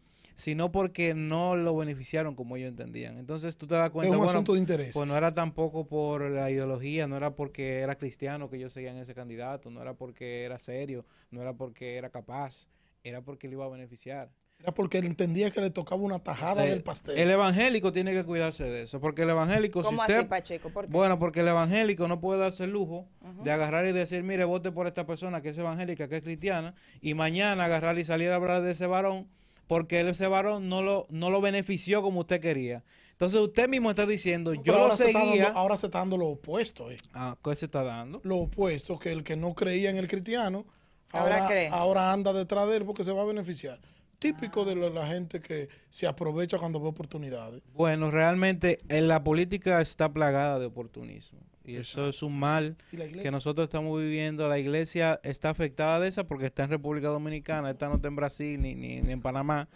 [0.40, 3.18] sino porque no lo beneficiaron como ellos entendían.
[3.18, 4.94] Entonces tú te das Es cuenta, un bueno, asunto de interés.
[4.94, 8.96] pues no era tampoco por la ideología, no era porque era cristiano que ellos seguían
[8.96, 12.68] ese candidato, no era porque era serio, no era porque era capaz,
[13.04, 14.30] era porque le iba a beneficiar.
[14.60, 17.18] Era porque él entendía que le tocaba una tajada del pastel.
[17.18, 20.70] El evangélico tiene que cuidarse de eso, porque el evangélico, si ¿Cómo usted, así, Pacheco?
[20.70, 20.92] ¿Por qué?
[20.92, 23.08] bueno, porque el evangélico no puede darse el lujo
[23.42, 26.74] de agarrar y decir, mire, vote por esta persona que es evangélica, que es cristiana,
[27.00, 29.28] y mañana agarrar y salir a hablar de ese varón,
[29.70, 32.82] porque él, ese varón no lo, no lo benefició como usted quería.
[33.12, 35.44] Entonces usted mismo está diciendo, yo lo ahora se está seguía.
[35.44, 36.90] dando- ahora se está dando lo opuesto.
[36.90, 36.96] eh.
[37.14, 38.20] Ah, ¿qué se está dando?
[38.24, 40.64] Lo opuesto, que el que no creía en el cristiano,
[41.12, 41.68] Ahora ahora, cree.
[41.68, 43.78] ahora anda detrás de él porque se va a beneficiar.
[44.18, 47.62] Típico de la, la gente que se aprovecha cuando ve oportunidades.
[47.72, 51.38] Bueno, realmente en la política está plagada de oportunismo.
[51.64, 54.48] Y eso es un mal ¿Y que nosotros estamos viviendo.
[54.48, 58.16] La iglesia está afectada de esa porque está en República Dominicana, está no está en
[58.16, 59.68] Brasil ni, ni- ni en Panamá.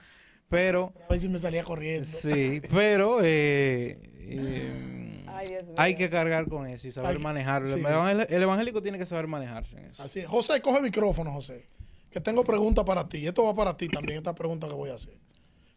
[0.49, 2.05] Pero, A ver si me salía corriendo.
[2.07, 7.68] sí, pero eh, eh, Ay, hay que cargar con eso y saber manejarlo.
[7.68, 7.75] sí.
[7.81, 10.03] El, evangel- el evangélico tiene que saber manejarse en eso.
[10.03, 10.27] Así es.
[10.27, 11.66] José, coge el micrófono, José.
[12.11, 13.27] Que tengo preguntas para ti.
[13.27, 15.14] Esto va para ti también, esta pregunta que voy a hacer.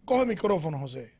[0.06, 1.14] Coge el micrófono, José.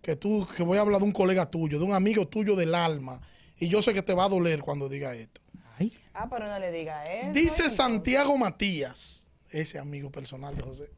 [0.00, 2.74] Que tú, que voy a hablar de un colega tuyo, de un amigo tuyo del
[2.74, 3.20] alma.
[3.58, 5.40] Y yo sé que te va a doler cuando diga esto.
[6.12, 7.32] Ah, pero no le diga eso.
[7.32, 10.90] Dice Santiago Matías, ese amigo personal de José.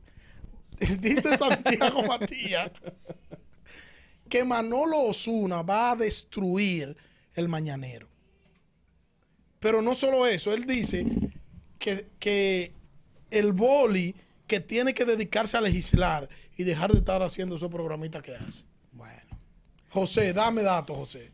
[1.00, 2.70] Dice Santiago Matías
[4.28, 6.96] que Manolo Osuna va a destruir
[7.34, 8.08] el mañanero.
[9.60, 11.06] Pero no solo eso, él dice
[11.78, 12.72] que, que
[13.30, 14.14] el boli
[14.46, 18.64] que tiene que dedicarse a legislar y dejar de estar haciendo esos programitas que hace.
[18.92, 19.38] Bueno.
[19.90, 21.32] José, dame datos, José.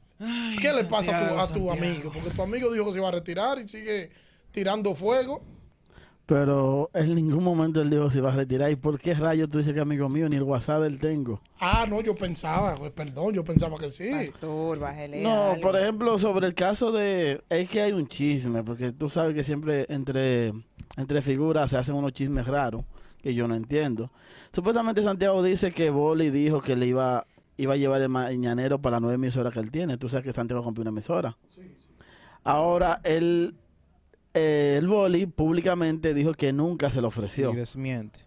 [0.61, 2.11] ¿Qué le pasa a tu, a tu amigo?
[2.13, 4.11] Porque tu amigo dijo que se iba a retirar y sigue
[4.51, 5.43] tirando fuego.
[6.25, 8.71] Pero en ningún momento él dijo si va a retirar.
[8.71, 10.29] ¿Y por qué rayos tú dices que amigo mío?
[10.29, 11.41] Ni el WhatsApp del tengo.
[11.59, 14.11] Ah, no, yo pensaba, pues, perdón, yo pensaba que sí.
[14.11, 14.79] Pastor,
[15.21, 15.61] No, algo.
[15.61, 17.43] por ejemplo, sobre el caso de...
[17.51, 20.53] Es que hay un chisme, porque tú sabes que siempre entre,
[20.97, 22.83] entre figuras se hacen unos chismes raros,
[23.21, 24.11] que yo no entiendo.
[24.55, 28.97] Supuestamente Santiago dice que Boli dijo que le iba, iba a llevar el mañanero para
[28.97, 29.97] la nueva emisora que él tiene.
[29.99, 31.37] Tú sabes que Santiago compró una emisora.
[32.45, 33.55] Ahora, él,
[34.35, 38.21] eh, el Boli públicamente dijo que nunca se lo ofreció Sí, desmiente.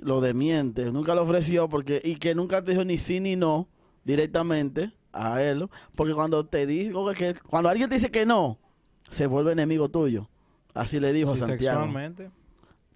[0.00, 3.68] lo demiente, nunca lo ofreció porque y que nunca te dijo ni sí ni no
[4.04, 8.58] directamente a él, porque cuando te digo que cuando alguien te dice que no,
[9.10, 10.28] se vuelve enemigo tuyo.
[10.74, 11.80] Así le dijo Sí, Santiago.
[11.82, 12.30] textualmente.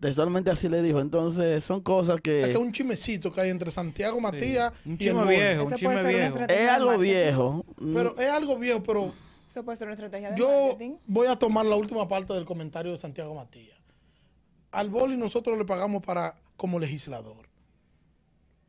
[0.01, 1.01] Textualmente así le dijo.
[1.01, 4.97] Entonces, son cosas Es que es que un chismecito que hay entre Santiago Matías Un
[5.01, 6.27] y el viejo, un Eso chisme puede ser una viejo.
[6.27, 7.65] estrategia es algo viejo.
[7.95, 9.13] Pero es algo viejo, pero
[9.49, 10.97] Eso puede ser una estrategia de yo marketing.
[11.07, 13.79] voy a tomar la última parte del comentario de Santiago Matías.
[14.73, 17.49] Al Boli nosotros le pagamos para como legislador.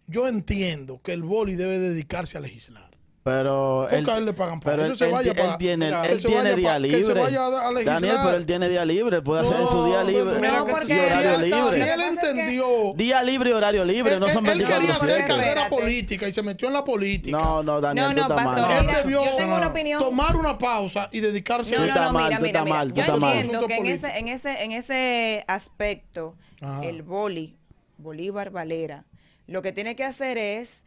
[0.08, 2.97] Yo entiendo que el Boli debe dedicarse a legislar.
[3.28, 6.22] Pero a él le pagan para pero él, se vaya él para, tiene, Mira, él
[6.22, 6.98] se tiene vaya día pa- libre.
[6.98, 8.02] Que se vaya a, a legislar.
[8.02, 10.36] Daniel, pero él tiene día libre, puede hacer en su día No, libre.
[10.40, 11.72] mira No, que porque y horario él, libre.
[11.74, 12.68] Si él entendió...
[12.96, 16.26] Día libre y horario libre, él, no son él- él 24 quería hacer carrera política
[16.28, 17.38] y se metió en la política.
[17.38, 18.56] No, no, Daniel, No, tú no, estás mal.
[18.56, 20.00] pastor, Él mira, debió yo tengo una opinión.
[20.00, 22.60] tomar una pausa y dedicarse No, a Tú no, estás no, mal, mira, tú mira,
[22.60, 22.76] estás mira.
[22.78, 23.38] mal, tú Yo estás mal.
[23.38, 26.36] entiendo que en ese, en ese, en ese aspecto,
[26.82, 27.58] el boli,
[27.98, 29.04] Bolívar Valera,
[29.48, 30.86] lo que tiene que hacer es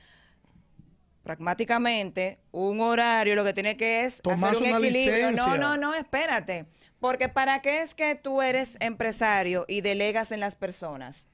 [1.22, 5.30] pragmáticamente un horario, lo que tiene que es Tomarse hacer un una equilibrio.
[5.30, 5.46] licencia.
[5.46, 6.66] No, no, no, espérate.
[6.98, 11.26] Porque ¿para qué es que tú eres empresario y delegas en las personas?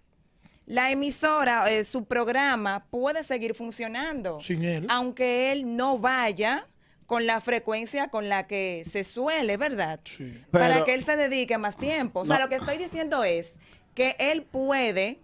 [0.64, 4.40] La emisora, eh, su programa puede seguir funcionando.
[4.40, 4.86] Sin él.
[4.88, 6.66] Aunque él no vaya
[7.06, 10.00] con la frecuencia con la que se suele, ¿verdad?
[10.04, 10.42] Sí.
[10.50, 12.20] para que él se dedique más tiempo.
[12.20, 12.44] O sea, No.
[12.44, 13.54] lo que estoy diciendo es
[13.94, 15.20] que él puede,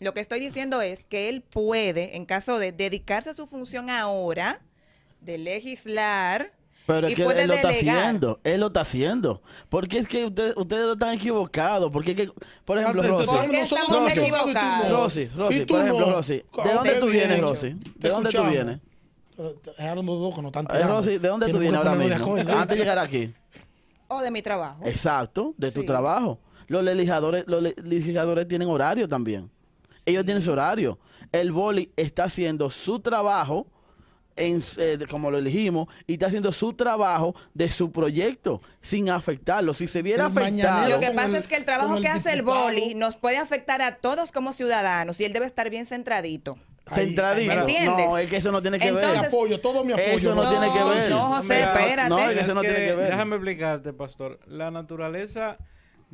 [0.00, 3.88] lo que estoy diciendo es que él puede, en caso de dedicarse a su función
[3.90, 4.60] ahora,
[5.20, 6.52] de legislar,
[6.86, 9.42] Pero es y que él lo está haciendo, él lo está haciendo.
[9.68, 11.90] Porque es que ustedes, ustedes están equivocados.
[11.90, 12.30] Porque es que,
[12.64, 13.26] por ejemplo, Antes, Rosy.
[14.90, 16.12] Rosy, Rosy, por ejemplo, no.
[16.12, 17.40] Rosy, ¿de dónde tú vienes.
[17.40, 17.76] Rosy?
[17.96, 18.78] ¿De dónde tú vienes?
[19.36, 20.94] Pero te Dejaron dos que no están Eh, tirando.
[20.96, 22.36] Rosy, ¿de dónde tú vienes ahora mismo?
[22.36, 23.32] Antes de llegar aquí.
[24.08, 24.82] o de mi trabajo.
[24.84, 25.86] Exacto, de tu Sí.
[25.86, 26.38] trabajo.
[26.68, 29.50] Los legisladores, los le- legisladores tienen horario también.
[30.06, 30.98] Ellos tienen su horario.
[31.32, 33.66] El boli está haciendo su trabajo,
[34.36, 39.74] en, eh, como lo elegimos, y está haciendo su trabajo de su proyecto, sin afectarlo.
[39.74, 40.88] Si se viera El afectado...
[40.90, 43.38] Lo que pasa el- es que el trabajo el que hace el boli nos puede
[43.38, 46.56] afectar a todos como ciudadanos y él debe estar bien centradito.
[46.88, 47.52] Ahí, Centradito.
[47.52, 48.06] ¿Entiendes?
[48.06, 49.26] No, es que eso no tiene que Entonces- ver.
[49.28, 50.08] apoyo, todo mi apoyo.
[50.18, 51.10] Eso no tiene que ver.
[51.10, 52.08] No, José, espérate.
[52.10, 53.10] no, es que Es eso no que, tiene que ver.
[53.10, 54.38] Déjame explicarte, pastor.
[54.46, 55.56] La naturaleza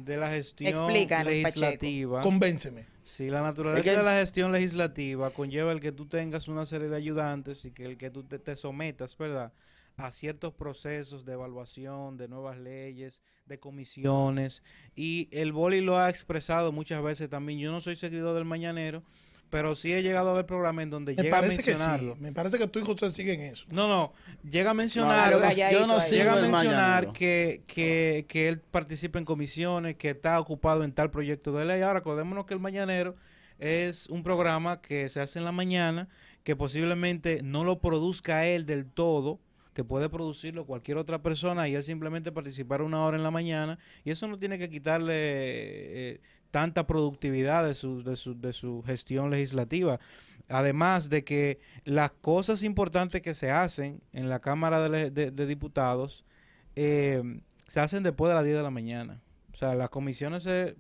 [0.05, 2.21] de la gestión Explícanos, legislativa.
[2.21, 2.87] Convénceme.
[3.03, 6.67] Sí, la naturaleza Es que de la gestión legislativa conlleva el que tú tengas una
[6.67, 9.53] serie de ayudantes y que el que tú te, te sometas, ¿verdad?
[9.97, 14.63] a ciertos procesos de evaluación, de nuevas leyes, de comisiones.
[14.95, 17.59] Y el boli lo ha expresado muchas veces también.
[17.59, 19.03] Yo no soy seguidor del mañanero,
[19.53, 21.69] pero sí he llegado a ver programas en donde Me llega a parece que sí.
[21.73, 22.17] mencionarlo.
[22.17, 23.67] Me parece que tú y José siguen eso.
[23.71, 24.15] No, no,
[24.51, 25.31] llega a mencionar,
[25.71, 30.41] yo no- yo llega a mencionar que, que, que él participa en comisiones, que está
[30.41, 31.83] ocupado en tal proyecto de ley.
[31.83, 33.15] Ahora, acordémonos que el Mañanero
[33.59, 36.09] es un programa que se hace en la mañana,
[36.45, 39.39] que posiblemente no lo produzca él del todo,
[39.75, 43.79] que puede producirlo cualquier otra persona y él simplemente participar una hora en la mañana
[44.03, 46.21] y eso no tiene que quitarle eh,
[46.53, 49.99] tanta productividad de su, de, su, de su gestión legislativa.
[50.49, 56.25] Además de que las cosas importantes que se hacen en la Cámara de, de- Diputados
[56.77, 57.23] eh,
[57.67, 59.21] se hacen después de las 10 de la mañana.
[59.53, 60.77] O sea, las comisiones se,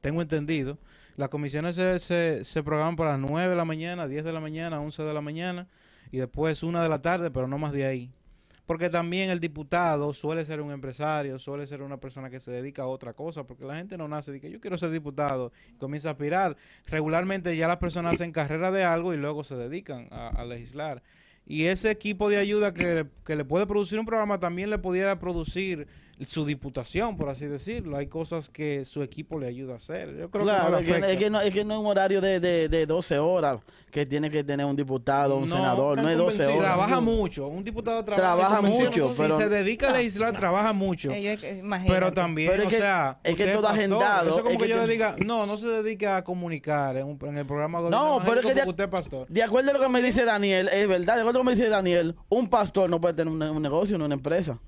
[0.00, 0.78] tengo entendido,
[1.16, 4.80] las comisiones se, se, programan para las 9 de la mañana, 10 de la mañana,
[4.80, 5.68] 11 de la mañana
[6.10, 8.10] y después 1 de la tarde, pero no más de ahí.
[8.66, 12.82] Porque también el diputado suele ser un empresario, suele ser una persona que se dedica
[12.82, 15.78] a otra cosa, porque la gente no nace de que yo quiero ser diputado y
[15.78, 16.56] comienza a aspirar.
[16.86, 21.02] Regularmente ya las personas hacen carrera de algo y luego se dedican a, a legislar.
[21.46, 25.20] Y ese equipo de ayuda que, que le puede producir un programa también le pudiera
[25.20, 25.86] producir
[26.22, 27.96] su diputación, por así decirlo.
[27.96, 30.16] Hay cosas que su equipo le ayuda a hacer.
[30.16, 32.20] Yo creo Claro, que es no es, que no, es que no es un horario
[32.20, 33.58] de, de, de 12 horas
[33.90, 36.58] que tiene que tener un diputado, un No, senador, no es 12 convencido.
[36.58, 36.72] horas.
[36.74, 37.48] Trabaja mucho.
[37.48, 41.10] Un diputado trabaja, Trabaja mucho, Si pero- se dedica a legislar, trabaja mucho.
[41.12, 41.36] Eh.
[41.86, 44.50] Pero también, Pero es o que- sea, es que todo pastor, agendado, Eso es como
[44.50, 47.38] es que, que yo le diga, no, no se dedica a comunicar en, un- en
[47.38, 49.26] el programa No, pero es que de- usted es pastor.
[49.28, 51.54] De acuerdo a lo que me dice Daniel, es verdad, de acuerdo a lo que
[51.54, 54.58] me dice Daniel, un pastor no puede tener un, un negocio, no una empresa.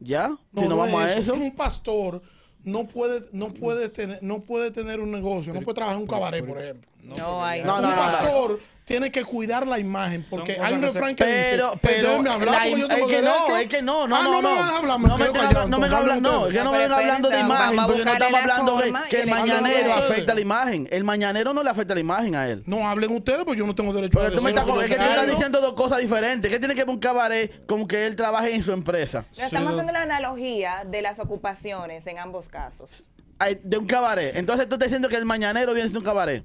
[0.00, 0.28] ¿Ya?
[0.28, 1.34] No, si no, no vamos es a eso.
[1.34, 2.22] Un pastor
[2.64, 6.08] no puede, no puede tener, no puede tener un negocio, no puede trabajar en un
[6.08, 6.90] caballet, por ejemplo.
[7.02, 10.82] No, hay- No, un no, no, pastor tiene que cuidar la imagen, porque hay un
[10.82, 13.32] refrán que dice, Pero, pero, "Déjenme hablar la porque im- yo tengo es que no,
[13.32, 13.56] derecho".
[13.58, 14.48] es que no, no, Ah, no, me no.
[14.48, 15.38] a hablar, me no me no me
[15.86, 19.20] hablan, no, que no me vengan hablando de imagen, porque no estamos la hablando que
[19.22, 20.88] el mañanero afecta la imagen.
[20.90, 22.64] El mañanero no le afecta la imagen a él.
[22.66, 25.26] No hablen ustedes, porque yo no tengo derecho a me decir es que tú estás
[25.30, 26.50] diciendo dos cosas diferentes.
[26.50, 29.24] ¿Qué tiene que ver un cabaret con que él trabaje en su empresa?
[29.38, 33.04] Estamos haciendo la analogía de las ocupaciones en ambos casos.
[33.62, 34.34] De un cabaret.
[34.34, 36.44] Entonces tú estás diciendo que el mañanero viene de un cabaret.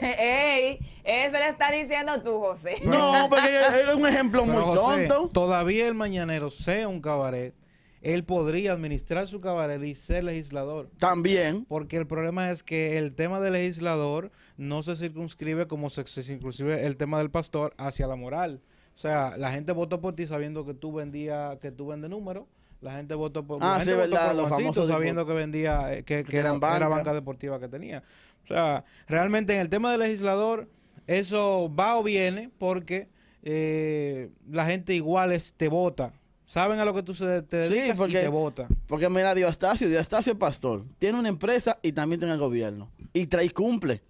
[0.00, 2.76] Ey, eso le está diciendo tú, José.
[2.84, 3.46] No, porque
[3.88, 5.30] es un ejemplo muy José, tonto.
[5.32, 7.54] Todavía el mañanero sea un cabaret,
[8.00, 10.90] él podría administrar su cabaret y ser legislador.
[10.98, 11.64] También.
[11.66, 16.22] Porque el problema es que el tema del legislador no se circunscribe como se, se
[16.22, 18.60] circunscribe el tema del pastor hacia la moral.
[18.94, 22.44] O sea, la gente votó por ti sabiendo que tú vendía, que tú vendes números.
[22.84, 25.94] La gente votó por, Ah, sí, votó verdad, por los Juancito famosos sabiendo que vendía,
[25.94, 26.88] eh, que, que que era, eran era banca.
[26.88, 28.02] banca deportiva que tenía.
[28.44, 30.68] O sea, realmente en el tema del legislador,
[31.06, 33.08] eso va o viene porque
[33.42, 36.12] eh, la gente igual es, te vota.
[36.44, 38.68] Saben a lo que tú se, te Sí, dedicas y porque- te vota.
[38.86, 40.84] Porque mira, Diostacio, Diostacio es pastor.
[40.98, 42.90] Tiene una empresa y también tiene el gobierno.
[43.14, 44.02] Y trae cumple.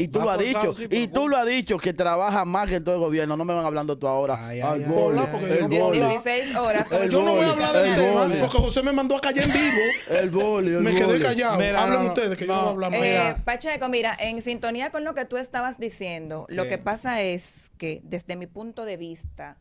[0.00, 0.74] Y tú lo has dicho.
[0.74, 3.36] sí, y tú lo has dicho que trabaja más que todo el gobierno.
[3.36, 4.46] No me van hablando tú ahora.
[4.46, 6.22] Ay, Al ay, ay, porque el yo no puedo boli, hablar.
[6.22, 6.88] 16 horas.
[7.10, 8.40] Yo no voy a hablar del el tema, boli.
[8.40, 9.82] porque José me mandó a callar en vivo.
[10.10, 11.58] El boli, el Me quedé callado.
[11.58, 12.94] Mira, Hablen no, no, ustedes, que yo no voy a hablar.
[12.94, 13.36] Eh, Mira.
[13.44, 18.00] Pacheco, mira, en sintonía con lo que tú estabas diciendo, lo que pasa es que
[18.04, 19.56] desde mi punto de vista,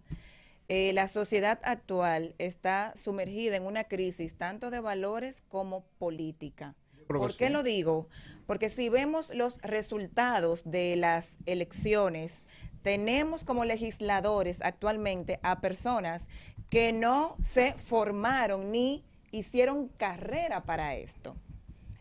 [0.70, 6.76] eh, la sociedad actual está sumergida en una crisis tanto de valores como política.
[7.08, 8.08] ¿Por qué lo digo?
[8.46, 12.46] Porque si vemos los resultados de las elecciones,
[12.82, 16.28] tenemos como legisladores actualmente a personas
[16.70, 21.36] que no se formaron ni hicieron carrera para esto.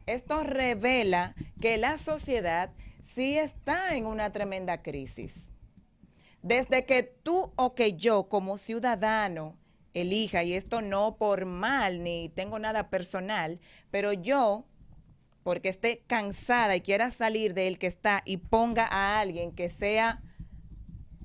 [0.07, 2.71] Esto revela que la sociedad
[3.03, 5.53] sí está en una tremenda crisis.
[6.42, 9.57] Desde que tú o que yo como ciudadano
[9.95, 13.59] elija, y esto no por mal ni tengo nada personal,
[13.90, 14.64] pero yo,
[15.47, 20.21] porque esté cansada y quiera salir del que está y ponga a alguien que sea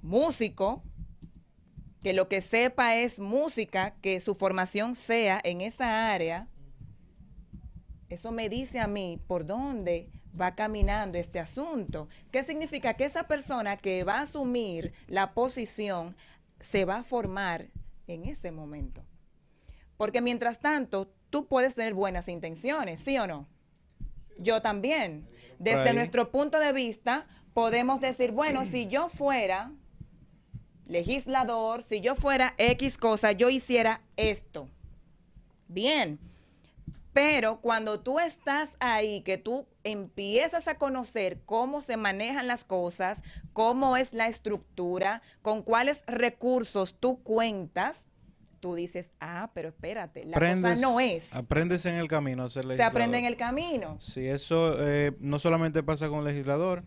[0.03, 0.83] músico,
[2.03, 6.47] que lo que sepa es música, que su formación sea en esa área,
[8.09, 12.07] eso me dice a mí por dónde va caminando este asunto.
[12.29, 12.93] ¿Qué significa?
[12.93, 16.15] Que esa persona que va a asumir la posición
[16.59, 17.71] se va a formar
[18.05, 19.03] en ese momento.
[19.97, 23.47] Porque mientras tanto, tú puedes tener buenas intenciones, ¿sí o no?
[24.41, 25.27] Yo también.
[25.59, 29.71] Desde nuestro punto de vista, podemos decir, bueno, si yo fuera
[30.87, 34.67] legislador, si yo fuera X cosa, yo hiciera esto.
[35.67, 36.19] Bien.
[37.13, 43.23] Pero cuando tú estás ahí, que tú empiezas a conocer cómo se manejan las cosas,
[43.53, 48.07] cómo es la estructura, con cuáles recursos tú cuentas,
[48.61, 51.35] tú dices, ah, pero espérate, la cosa no es.
[51.35, 53.97] Aprendes en el camino a ser Se aprende en el camino.
[53.99, 56.83] Sí, eso eh, no solamente pasa con el legislador,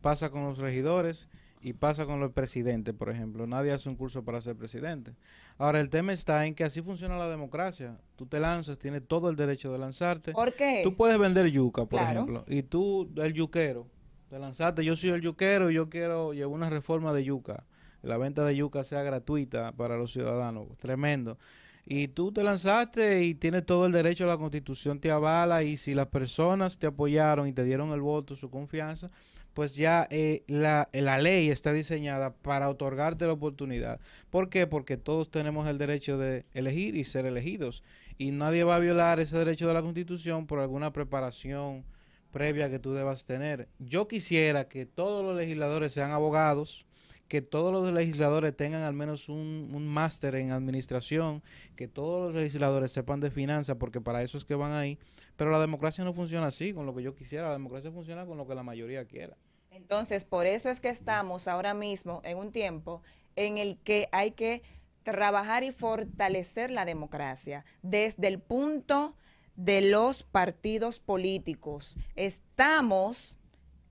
[0.00, 1.28] pasa con los regidores
[1.60, 3.46] y pasa con el presidente, por ejemplo.
[3.46, 5.14] Nadie hace un curso para ser presidente.
[5.58, 7.98] Ahora, el tema está en que así funciona la democracia.
[8.14, 10.32] Tú te lanzas, tienes todo el derecho de lanzarte.
[10.32, 10.80] ¿Por qué?
[10.84, 13.88] Tú puedes vender yuca, por ejemplo, y tú, el yuquero,
[14.30, 17.64] te lanzaste, yo soy el yuquero y yo quiero llevar una reforma de yuca
[18.06, 20.68] la venta de yuca sea gratuita para los ciudadanos.
[20.78, 21.38] Tremendo.
[21.84, 25.94] Y tú te lanzaste y tienes todo el derecho, la constitución te avala y si
[25.94, 29.10] las personas te apoyaron y te dieron el voto, su confianza,
[29.54, 34.00] pues ya eh, la, la, ley está diseñada para otorgarte la oportunidad.
[34.30, 34.66] ¿Por qué?
[34.66, 37.84] Porque todos tenemos el derecho de elegir y ser elegidos.
[38.18, 41.84] Y nadie va a violar ese derecho de la constitución por alguna preparación
[42.32, 43.68] previa que tú debas tener.
[43.78, 46.84] Yo quisiera que todos los legisladores sean abogados,
[47.28, 51.42] que todos los legisladores tengan al menos un, un máster en administración,
[51.74, 54.98] que todos los legisladores sepan de finanzas, porque para eso es que van ahí.
[55.36, 57.48] Pero la democracia no funciona así, con lo que yo quisiera.
[57.48, 59.36] La democracia funciona con lo que la mayoría quiera.
[59.70, 63.02] Entonces, por eso es que estamos ahora mismo en un tiempo
[63.34, 64.62] en el que hay que
[65.02, 69.16] trabajar y fortalecer la democracia desde el punto
[69.54, 71.96] de los partidos políticos.
[72.16, 73.36] Estamos,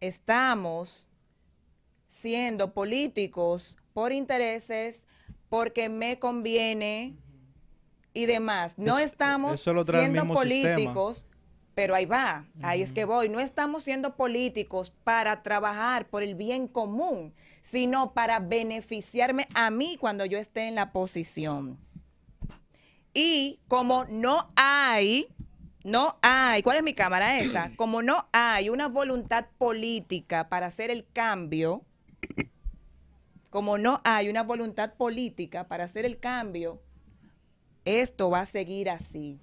[0.01, 1.07] estamos
[2.19, 5.05] siendo políticos por intereses,
[5.49, 7.15] porque me conviene
[8.13, 8.77] y demás.
[8.77, 11.25] No estamos siendo políticos,
[11.75, 13.29] pero ahí va, ahí es que voy.
[13.29, 19.97] No estamos siendo políticos para trabajar por el bien común, sino para beneficiarme a mí
[19.99, 21.77] cuando yo esté en la posición.
[23.13, 25.27] Y como no hay,
[25.83, 27.71] no hay, ¿cuál es mi cámara esa?
[27.77, 31.85] Como no hay una voluntad política para hacer el cambio,
[33.49, 36.81] como no hay una voluntad política para hacer el cambio,
[37.85, 39.39] esto va a seguir así.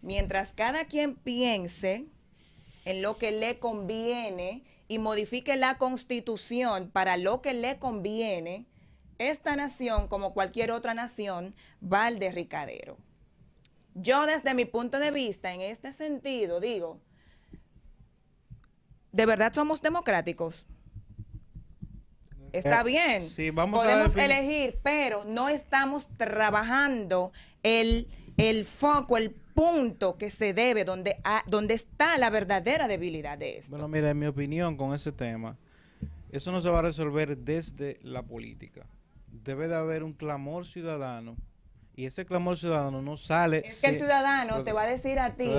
[0.00, 2.06] Mientras cada quien piense
[2.84, 8.66] en lo que le conviene y modifique la constitución para lo que le conviene,
[9.18, 12.96] esta nación, como cualquier otra nación, va al derricadero.
[13.94, 16.98] Yo desde mi punto de vista, en este sentido, digo,
[19.12, 20.66] ¿de verdad somos democráticos?
[22.54, 23.54] Está eh, bien.
[23.54, 31.16] Podemos elegir, pero no estamos trabajando el, el foco, el punto que se debe, donde,
[31.46, 33.72] donde está la verdadera debilidad de esto.
[33.72, 35.56] Bueno, mira, en mi opinión con ese tema,
[36.30, 38.86] eso no se va a resolver desde la política.
[39.30, 41.36] Debe de haber un clamor ciudadano
[41.96, 43.62] y ese clamor ciudadano no sale.
[43.64, 45.50] Es que el ciudadano te va a decir a ti,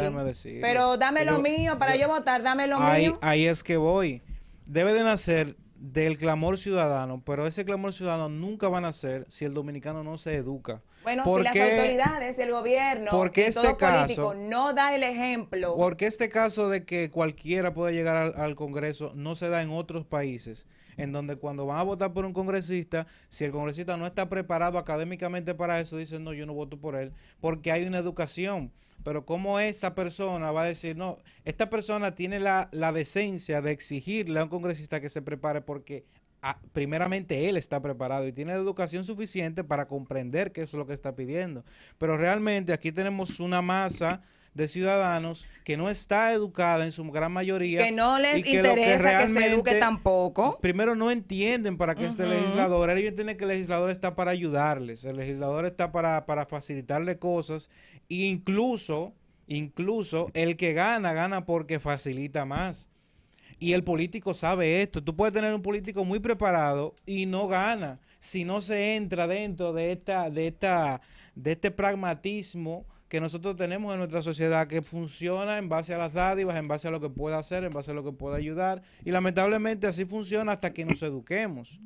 [0.61, 3.17] pero dame lo mío para yo, votar, dame lo mío.
[3.21, 4.21] Ahí es que voy.
[4.65, 5.55] Debe de nacer
[5.91, 10.17] del clamor ciudadano, pero ese clamor ciudadano nunca van a ser si el dominicano no
[10.17, 10.81] se educa.
[11.03, 15.75] Bueno, si las autoridades, el gobierno, porque este todo político no da el ejemplo.
[15.75, 19.69] Porque este caso de que cualquiera puede llegar al, al, Congreso no se da en
[19.69, 20.65] otros países,
[20.97, 24.79] en donde cuando van a votar por un congresista, si el congresista no está preparado
[24.79, 28.71] académicamente para eso, dicen, no, yo no voto por él, porque hay una educación
[29.05, 34.39] pero cómo esa persona va a decir, no, esta persona tiene la, decencia de exigirle
[34.39, 36.05] a un congresista que se prepare porque
[36.41, 40.93] ah, primeramente él está preparado y tiene educación suficiente para comprender qué es lo que
[40.93, 41.63] está pidiendo.
[41.99, 44.23] Pero realmente aquí tenemos una masa
[44.55, 47.83] de ciudadanos que no está educada en su gran mayoría.
[47.83, 50.57] Que no les interesa que, se eduque tampoco.
[50.61, 52.89] Primero no entienden para qué este legislador.
[52.89, 55.03] Ellos entienden que el legislador está para ayudarles.
[55.03, 57.69] El legislador está para, para facilitarle cosas.
[58.09, 59.13] E incluso,
[59.47, 62.87] incluso el que gana, gana porque facilita más.
[63.59, 65.03] Y el político sabe esto.
[65.03, 69.73] Tú puedes tener un político muy preparado y no gana si no se entra dentro
[69.73, 71.01] de esta, de esta,
[71.35, 76.11] de este pragmatismo que nosotros tenemos en nuestra sociedad que funciona en base a las
[76.11, 78.81] dádivas, en base a lo que puede hacer, en base a lo que puede ayudar.
[79.05, 81.79] Y lamentablemente así funciona hasta que nos eduquemos.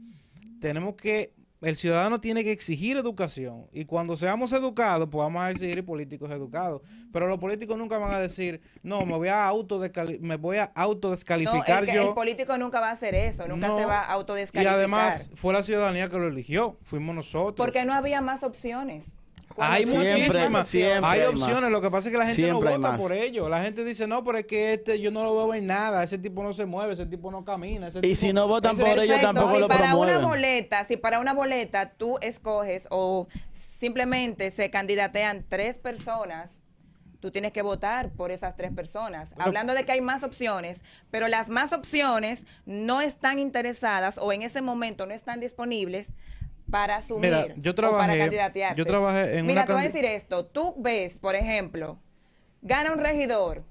[0.60, 3.68] Tenemos que, el ciudadano tiene que exigir educación.
[3.72, 6.82] Y cuando seamos educados, pues vamos a exigir políticos educados.
[7.14, 10.64] Pero los políticos nunca van a decir, no, me voy a autodescalificar, me voy a
[10.74, 12.08] autodescalificar no, yo.
[12.08, 14.74] El político nunca va a hacer eso, nunca se va a autodescalificar.
[14.74, 17.64] Y además fue la ciudadanía que lo eligió, fuimos nosotros.
[17.64, 19.14] Porque no había más opciones.
[19.60, 21.72] Hay muchísimas, hay opciones.
[21.72, 23.50] Lo que pasa es que la gente no vota por ello.
[23.50, 26.04] La gente dice, no, pero es que este yo no lo veo en nada.
[26.04, 27.90] Ese tipo no se mueve, ese tipo no camina.
[28.02, 31.34] y si no votan por ello, tampoco si lo para una boleta, si para una
[31.34, 36.64] boleta tú escoges o simplemente se candidatean tres personas
[37.20, 39.34] tú tienes que votar por esas tres personas.
[39.38, 44.42] Hablando de que hay más opciones, pero las más opciones no están interesadas o en
[44.42, 46.14] ese momento no están disponibles
[46.72, 48.78] para asumir Mira, yo o para trabajé- candidatearse.
[48.78, 50.46] yo trabajé en Mira, una te voy a decir esto.
[50.46, 52.00] Tú ves, por ejemplo,
[52.62, 53.64] gana un regidor.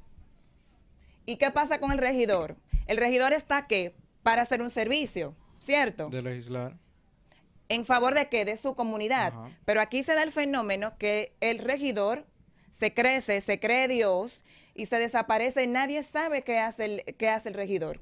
[1.27, 2.57] ¿Y qué pasa con el regidor?
[2.87, 3.95] El regidor está ¿qué?
[4.23, 6.09] Para hacer un servicio, ¿cierto?
[6.09, 6.77] de legislar.
[7.69, 8.45] ¿En favor de qué?
[8.47, 9.35] De su comunidad.
[9.35, 9.51] Ajá.
[9.67, 12.25] Pero aquí se da el fenómeno que el regidor
[12.73, 14.45] se crece, se cree Dios
[14.75, 15.67] y se desaparece.
[15.67, 18.01] Nadie sabe qué hace el, qué hace el regidor.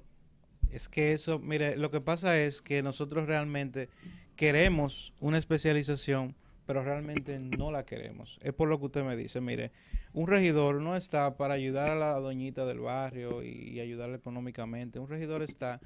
[0.71, 3.89] Es que eso, mire, lo que pasa es que nosotros realmente
[4.37, 6.35] queremos una especialización,
[6.67, 8.39] pero realmente no la queremos.
[8.43, 9.73] Es por lo que usted me dice, mire,
[10.13, 14.99] un regidor no está para ayudar a la doñita del barrio y, ayudarle económicamente.
[14.99, 15.81] Un regidor está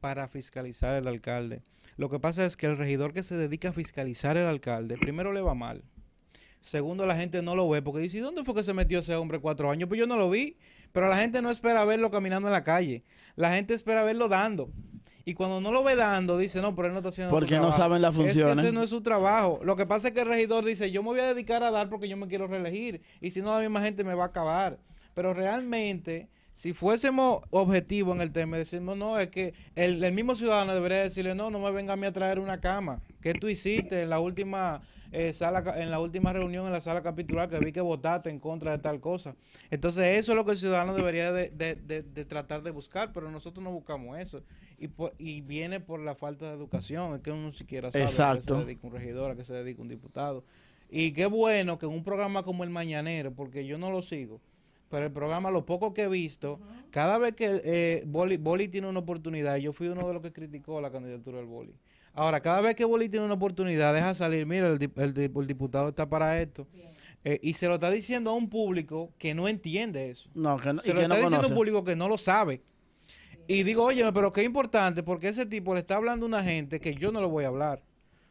[0.00, 1.62] para fiscalizar al alcalde.
[1.96, 5.32] Lo que pasa es que el regidor que se dedica a fiscalizar al alcalde, primero
[5.32, 5.82] le va mal.
[6.60, 9.14] Segundo, la gente no lo ve porque dice, ¿y dónde fue que se metió ese
[9.14, 9.88] hombre cuatro años?
[9.88, 10.56] Pues yo no lo vi.
[10.92, 13.04] Pero la gente no espera verlo caminando en la calle.
[13.34, 14.70] La gente espera verlo dando.
[15.28, 17.62] Y cuando no lo ve dando, dice, no, pero él no está haciendo Porque no
[17.62, 17.76] trabajo".
[17.76, 18.58] saben las Es que funciones.
[18.64, 19.58] ese no es su trabajo.
[19.64, 21.88] Lo que pasa es que el regidor dice, yo me voy a dedicar a dar
[21.90, 23.02] porque yo me quiero reelegir.
[23.20, 24.78] Y si no, la misma gente me va a acabar.
[25.14, 30.34] Pero realmente, si fuésemos objetivos en el tema, decimos, no, es que el, el mismo
[30.34, 33.02] ciudadano debería decirle, no, no me venga a mí a traer una cama.
[33.20, 34.80] ¿Qué tú hiciste en la última
[35.12, 38.40] eh, sala, en la última reunión en la sala capitular que vi que votaste en
[38.40, 39.36] contra de tal cosa?
[39.70, 43.12] Entonces, eso es lo que el ciudadano debería de, de- de- de tratar de buscar,
[43.12, 44.42] pero nosotros no buscamos eso.
[44.78, 48.06] Y, po- y viene por la falta de educación, es que uno siquiera sabe a
[48.06, 48.58] qué Exacto.
[48.60, 50.42] se dedica un regidor, a qué se dedica un diputado.
[50.88, 54.40] Y qué bueno que en un programa como El Mañanero, porque yo no lo sigo,
[54.88, 56.60] pero el programa, lo poco que he visto,
[56.90, 60.32] cada vez que eh, Boli, Boli tiene una oportunidad, yo fui uno de los que
[60.32, 61.74] criticó la candidatura del Boli.
[62.14, 65.46] Ahora, cada vez que Boli tiene una oportunidad, deja salir, mira, el, dip- el el
[65.46, 66.66] diputado está para esto.
[67.24, 70.30] Eh, y se lo está diciendo a un público que no entiende eso.
[70.34, 72.08] No, que no, Se y lo que está no diciendo a un público que no
[72.08, 72.62] lo sabe.
[73.48, 76.80] Y digo, oye, pero qué importante, porque ese tipo le está hablando a una gente
[76.80, 77.82] que yo no le voy a hablar.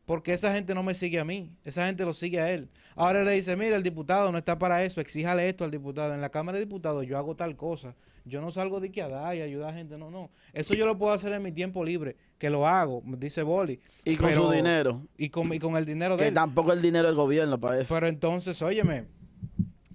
[0.05, 2.69] Porque esa gente no me sigue a mí, esa gente lo sigue a él.
[2.95, 6.13] Ahora le dice, mira, el diputado no está para eso, exíjale esto al diputado.
[6.13, 7.95] En la Cámara de Diputados yo hago tal cosa.
[8.23, 10.29] Yo no salgo de que a dar y ayudar a gente, no, no.
[10.53, 13.79] Eso yo lo puedo hacer en mi tiempo libre, que lo hago, dice Boli.
[14.03, 15.01] Y con Pero- su dinero.
[15.17, 16.33] Y con, y con el dinero de Que él.
[16.33, 17.93] tampoco el dinero del gobierno para eso.
[17.93, 19.05] Pero entonces, óyeme,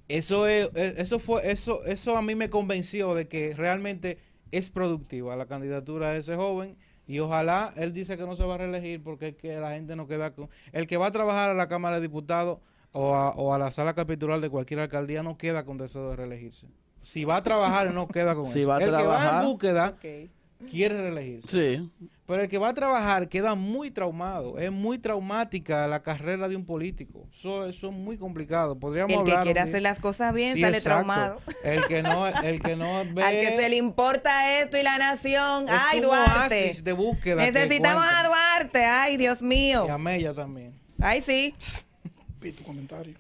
[0.09, 4.19] eso es, eh, eso fue, eso, eso a mí me convenció de que realmente
[4.51, 6.77] es productiva la candidatura de ese joven
[7.11, 9.97] y ojalá él dice que no se va a reelegir porque es que la gente
[9.97, 12.59] no queda con el que va a trabajar a la Cámara de Diputados
[12.93, 16.17] o a, o a la sala capitular de cualquier alcaldía no queda con deseo de
[16.17, 16.67] reelegirse.
[17.03, 18.69] Si va a trabajar no queda con Si eso.
[18.69, 20.31] va a el que va trabajar- en búsqueda Ok.
[20.71, 21.79] Quiere reelegirse.
[21.79, 21.91] Sí.
[22.27, 24.57] Pero el que va a trabajar queda muy traumado.
[24.59, 27.27] Es muy traumática la carrera de un político.
[27.33, 28.79] Eso, eso es muy complicado.
[28.79, 30.97] Podríamos El que hablar quiere hacer las cosas bien Sí, sale exacto.
[31.07, 31.41] traumado.
[31.65, 34.97] El que no, el que no ve Al que se le importa esto y la
[34.99, 35.65] nación.
[35.65, 36.67] es Ay, un Duarte.
[36.67, 37.45] oasis de búsqueda.
[37.45, 38.29] que Necesitamos a.
[38.29, 38.85] Duarte.
[38.85, 39.87] Ay, Dios mío.
[39.89, 40.73] Y a Mella también.
[41.01, 41.53] Ay, sí.
[42.39, 43.15] Pi, tu comentario.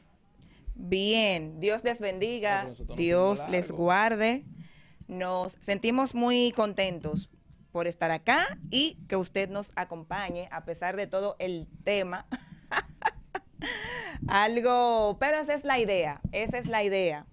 [0.76, 4.44] Bien, Dios les bendiga, Dios les guarde.
[5.10, 7.30] Nos sentimos muy contentos
[7.72, 12.28] por estar acá y que usted nos acompañe a pesar de todo el tema.
[14.28, 17.26] Algo, pero esa es la idea, esa es la idea,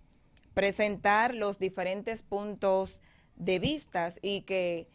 [0.56, 3.00] presentar los diferentes puntos
[3.36, 4.90] de vistas y que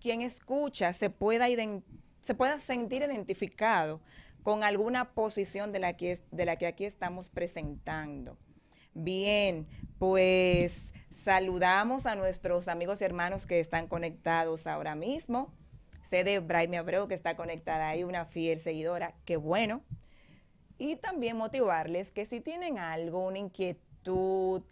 [0.00, 1.48] quien escucha se pueda,
[2.22, 4.00] se pueda sentir identificado
[4.42, 8.38] con alguna posición de la, que, de la que aquí estamos presentando.
[8.94, 15.52] Bien, pues saludamos a nuestros amigos y hermanos que están conectados ahora mismo.
[16.08, 19.82] Sé de Braime Abreu que está conectada ahí, una fiel seguidora, qué bueno.
[20.78, 24.62] Y también motivarles que si tienen algo, una inquietud,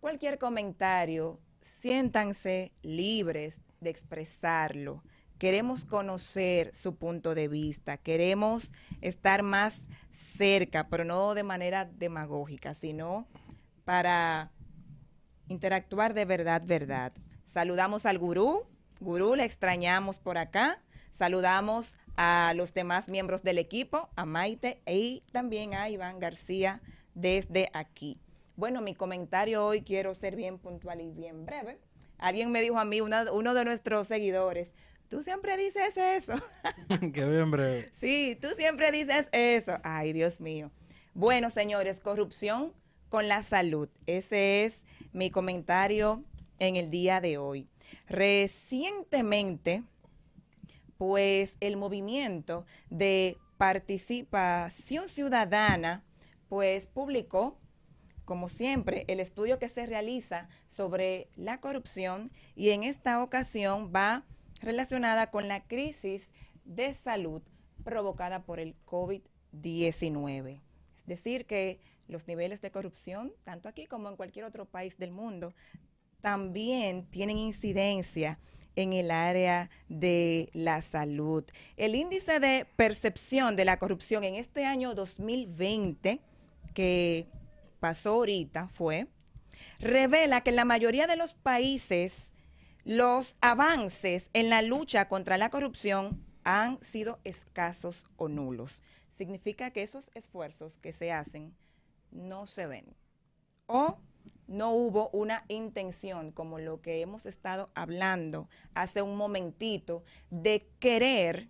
[0.00, 5.02] cualquier comentario, siéntanse libres de expresarlo.
[5.38, 12.74] Queremos conocer su punto de vista, queremos estar más cerca, pero no de manera demagógica,
[12.74, 13.26] sino
[13.84, 14.50] para
[15.48, 17.12] interactuar de verdad, verdad.
[17.46, 18.66] Saludamos al gurú,
[19.00, 20.80] gurú, le extrañamos por acá.
[21.12, 26.80] Saludamos a los demás miembros del equipo, a Maite y también a Iván García
[27.14, 28.18] desde aquí.
[28.56, 31.78] Bueno, mi comentario hoy quiero ser bien puntual y bien breve.
[32.18, 34.72] Alguien me dijo a mí, una- uno de nuestros seguidores,
[35.08, 36.34] tú siempre dices eso.
[37.12, 37.88] que bien breve.
[37.92, 39.78] Sí, tú siempre dices eso.
[39.82, 40.70] Ay, Dios mío.
[41.14, 42.72] Bueno, señores, corrupción
[43.08, 43.88] con la salud.
[44.06, 46.24] Ese es mi comentario
[46.58, 47.68] en el día de hoy.
[48.08, 49.82] Recientemente,
[50.98, 56.04] pues el movimiento de participación ciudadana,
[56.48, 57.58] pues publicó
[58.24, 64.24] como siempre, el estudio que se realiza sobre la corrupción y en esta ocasión va
[64.60, 66.32] relacionada con la crisis
[66.64, 67.42] de salud
[67.84, 70.62] provocada por el COVID-19.
[70.98, 75.10] Es decir, que los niveles de corrupción, tanto aquí como en cualquier otro país del
[75.10, 75.54] mundo,
[76.20, 78.38] también tienen incidencia
[78.76, 81.44] en el área de la salud.
[81.76, 86.20] El índice de percepción de la corrupción en este año 2020,
[86.74, 87.26] que
[87.80, 89.06] pasó ahorita, fue,
[89.78, 92.32] revela que en la mayoría de los países
[92.84, 98.82] los avances en la lucha contra la corrupción han sido escasos o nulos.
[99.08, 101.54] Significa que esos esfuerzos que se hacen
[102.14, 102.96] no se ven.
[103.66, 103.98] O
[104.46, 111.48] no hubo una intención, como lo que hemos estado hablando hace un momentito, de querer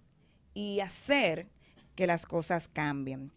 [0.54, 1.48] y hacer
[1.94, 3.32] que las cosas cambien.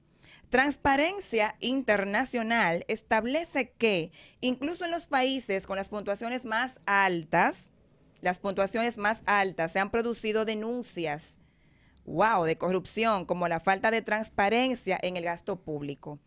[0.49, 7.73] Transparencia Internacional establece que incluso en los países con las puntuaciones más altas,
[8.21, 11.37] las puntuaciones más altas, se han producido denuncias,
[12.05, 16.19] wow, de corrupción, como la falta de transparencia en el gasto público.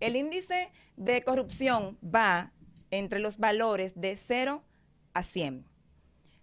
[0.00, 2.52] El índice de corrupción va
[2.90, 4.64] entre los valores de 0
[5.12, 5.66] a 100.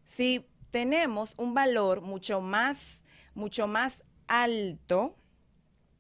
[0.04, 3.04] Si tenemos un valor mucho más,
[3.34, 5.16] mucho más alto,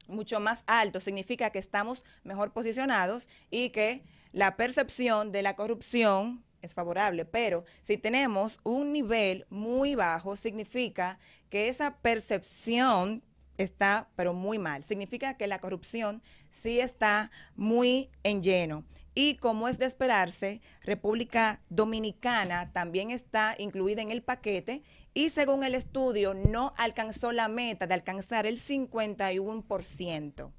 [0.08, 4.04] mucho más alto, significa que estamos mejor posicionados y que
[4.34, 11.20] la percepción de la corrupción es favorable, pero si tenemos un nivel muy bajo, significa
[11.50, 13.24] que esa percepción
[13.58, 14.84] está, pero muy mal.
[14.84, 18.86] Significa que la corrupción sí está muy en lleno.
[19.14, 24.84] Y como es de esperarse, República Dominicana también está incluida en el paquete
[25.14, 30.52] y según el estudio no alcanzó la meta de alcanzar el 51%.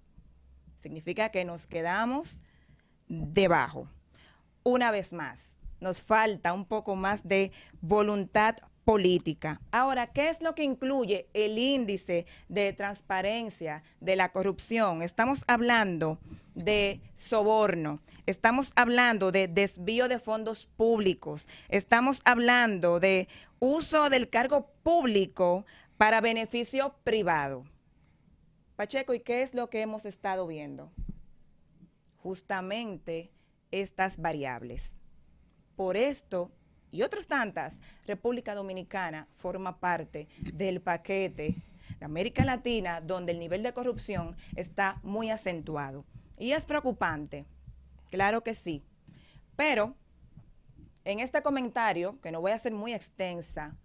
[0.79, 2.41] Significa que nos quedamos
[3.09, 3.91] debajo.
[4.63, 8.57] Una vez más, nos falta un poco más de voluntad
[8.87, 9.61] política.
[9.73, 15.03] Ahora, ¿qué es lo que incluye el índice de transparencia de la corrupción?
[15.03, 16.21] Estamos hablando
[16.55, 23.27] de soborno, estamos hablando de desvío de fondos públicos, estamos hablando de
[23.59, 25.67] uso del cargo público
[25.97, 27.65] para beneficio privado.
[28.77, 30.93] Pacheco, ¿y qué es lo que hemos estado viendo?
[32.19, 33.33] Justamente
[33.73, 34.95] estas variables.
[35.75, 36.53] Por esto
[36.97, 41.55] y otras tantas, República Dominicana forma parte del paquete
[41.99, 46.05] de América Latina donde el nivel de corrupción está muy acentuado.
[46.39, 47.45] Y es preocupante,
[48.11, 48.83] claro que sí.
[49.57, 49.95] Pero
[51.05, 53.77] en este comentario, que no voy a ser muy extensa,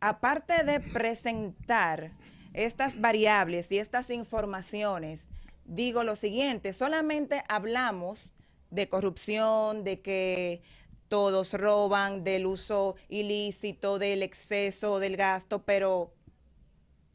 [0.00, 2.12] aparte de presentar
[2.52, 5.28] estas variables y estas informaciones,
[5.64, 8.34] digo lo siguiente, solamente hablamos
[8.70, 10.62] de corrupción, de que
[11.10, 16.14] todos roban del uso ilícito, del exceso, del gasto, pero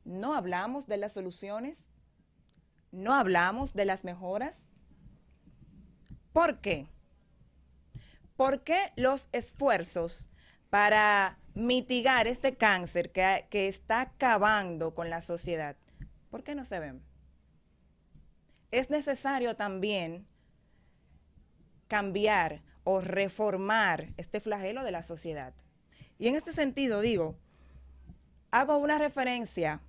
[0.04, 1.80] no hablamos de las soluciones,
[2.92, 4.68] no hablamos de las mejoras.
[6.34, 6.88] ¿Por qué?
[8.36, 10.30] ¿Por qué los esfuerzos
[10.70, 15.78] para mitigar este cáncer que, está acabando con la sociedad,
[16.30, 17.02] ¿por qué no se ven?
[18.72, 20.28] Es necesario también
[21.88, 25.54] cambiar o reformar este flagelo de la sociedad.
[26.18, 27.36] Y en este sentido digo,
[28.52, 29.82] hago una referencia.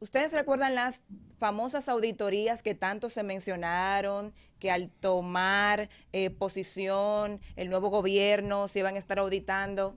[0.00, 1.02] Ustedes recuerdan las
[1.38, 8.80] famosas auditorías que tanto se mencionaron, que al tomar eh, posición el nuevo gobierno se
[8.80, 9.96] iban a estar auditando.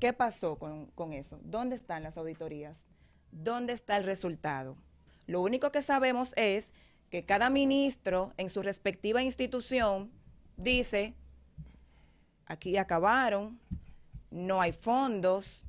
[0.00, 1.38] ¿Qué pasó con, con eso?
[1.42, 2.84] ¿Dónde están las auditorías?
[3.30, 4.76] ¿Dónde está el resultado?
[5.26, 6.72] Lo único que sabemos es
[7.16, 10.12] que cada ministro en su respectiva institución
[10.58, 11.14] dice,
[12.44, 13.58] aquí acabaron,
[14.30, 15.64] no hay fondos,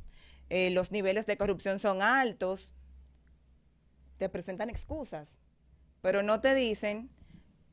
[0.50, 2.74] eh, los niveles de corrupción son altos,
[4.18, 5.38] te presentan excusas,
[6.02, 7.10] pero no te dicen,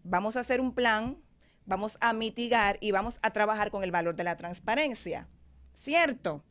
[0.05, 1.19] vamos a hacer un plan,
[1.67, 5.27] vamos a mitigar y vamos a trabajar con el valor de la transparencia.
[5.77, 6.45] ¿Cierto?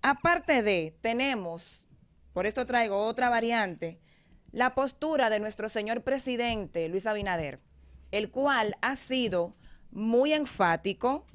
[0.00, 1.84] Aparte de, tenemos,
[2.32, 4.00] por esto traigo otra variante,
[4.52, 7.60] la postura de nuestro señor presidente Luis Abinader,
[8.10, 9.56] el cual ha sido
[9.90, 11.26] muy enfático,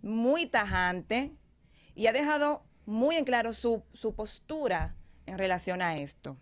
[0.00, 1.32] muy tajante
[1.94, 3.84] y ha dejado muy en claro su,
[4.16, 4.96] postura
[5.26, 6.38] en relación a esto.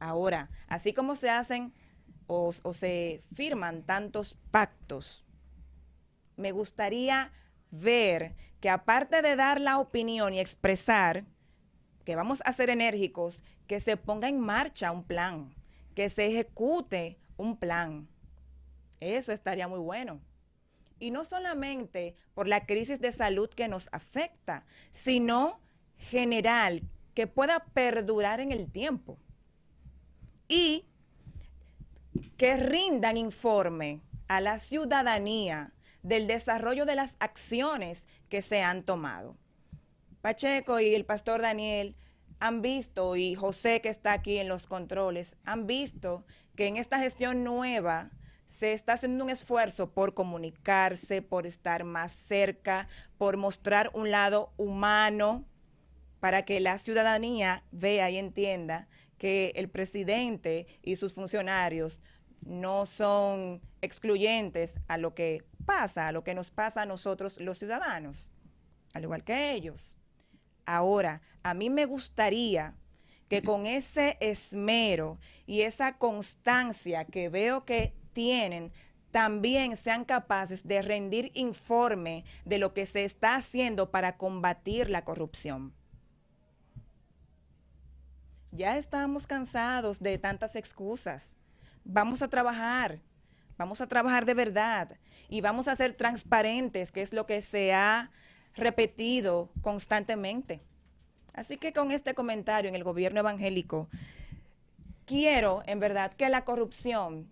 [0.00, 1.72] Ahora, así como se hacen
[2.26, 5.24] o, o, se firman tantos pactos,
[6.36, 7.32] me gustaría
[7.70, 11.24] ver que aparte de dar la opinión y expresar
[12.04, 15.54] que vamos a ser enérgicos, que se ponga en marcha un plan,
[15.94, 18.08] que se ejecute un plan.
[19.00, 20.20] Eso estaría muy bueno.
[20.98, 25.60] Y no solamente por la crisis de salud que nos afecta, sino
[25.96, 26.82] general,
[27.14, 29.18] que pueda perdurar en el tiempo.
[30.48, 30.84] Y
[32.36, 35.72] que rindan informe a la ciudadanía
[36.02, 39.36] del desarrollo de las acciones que se han tomado.
[40.22, 41.96] Pacheco y el pastor Daniel
[42.38, 46.98] han visto, y José que está aquí en los controles, han visto que en esta
[47.00, 48.12] gestión nueva
[48.46, 52.86] se está haciendo un esfuerzo por comunicarse, por estar más cerca,
[53.18, 55.44] por mostrar un lado humano
[56.20, 62.00] para que la ciudadanía vea y entienda que el presidente y sus funcionarios
[62.42, 67.58] no son excluyentes a lo que pasa, a lo que nos pasa a nosotros los
[67.58, 68.30] ciudadanos,
[68.92, 69.96] al igual que ellos.
[70.64, 72.74] Ahora, a mí me gustaría
[73.28, 78.72] que con ese esmero y esa constancia que veo que tienen,
[79.10, 85.04] también sean capaces de rendir informe de lo que se está haciendo para combatir la
[85.04, 85.72] corrupción.
[88.50, 91.36] Ya estamos cansados de tantas excusas.
[91.84, 93.00] Vamos a trabajar,
[93.56, 94.98] vamos a trabajar de verdad
[95.28, 98.10] y vamos a ser transparentes, que es lo que se ha
[98.54, 100.60] repetido constantemente.
[101.34, 103.88] Así que con este comentario en el gobierno evangélico,
[105.06, 107.28] quiero en verdad que la corrupción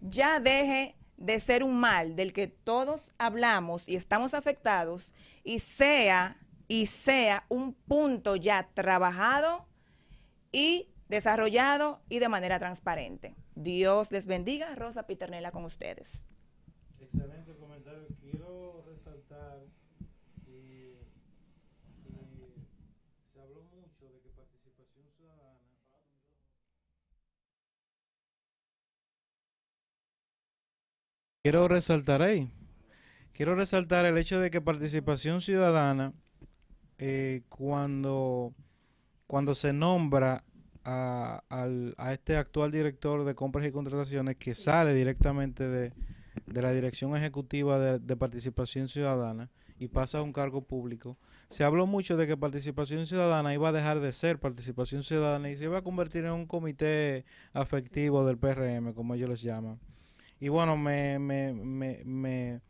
[0.00, 5.14] ya deje de ser un mal del que todos hablamos y estamos afectados
[5.44, 6.36] y sea
[6.68, 9.66] y sea un punto ya trabajado
[10.52, 13.36] y desarrollado y de manera transparente.
[13.54, 14.74] Dios les bendiga.
[14.74, 16.24] Rosa Piternela con ustedes.
[16.98, 18.06] Excelente comentario.
[18.20, 19.64] Quiero resaltar
[20.46, 20.96] y,
[23.32, 25.60] se habló mucho de que participación ciudadana
[31.46, 32.50] Quiero resaltar ahí.
[33.32, 36.12] Quiero resaltar el hecho de que participación ciudadana,
[36.98, 38.52] eh, cuando,
[39.28, 40.42] cuando se nombra
[40.82, 45.92] a, a, este actual director de compras y contrataciones que sale directamente de,
[46.46, 51.16] la Dirección Ejecutiva de, Participación Ciudadana y pasa a un cargo público,
[51.48, 55.56] se habló mucho de que Participación Ciudadana iba a dejar de ser Participación Ciudadana y
[55.56, 59.78] se iba a convertir en un comité afectivo del PRM, como ellos les llaman.
[60.40, 62.60] Y bueno, me, me, me, me,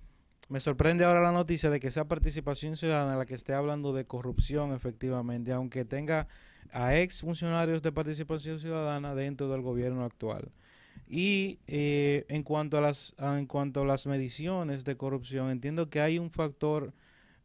[0.49, 4.05] me sorprende ahora la noticia de que sea Participación Ciudadana la que esté hablando de
[4.05, 6.29] corrupción efectivamente, aunque tenga
[6.73, 10.51] a ex funcionarios de participación ciudadana dentro del gobierno actual.
[11.09, 16.01] Y eh, en cuanto a las en cuanto a las mediciones de corrupción, entiendo que
[16.01, 16.93] hay un factor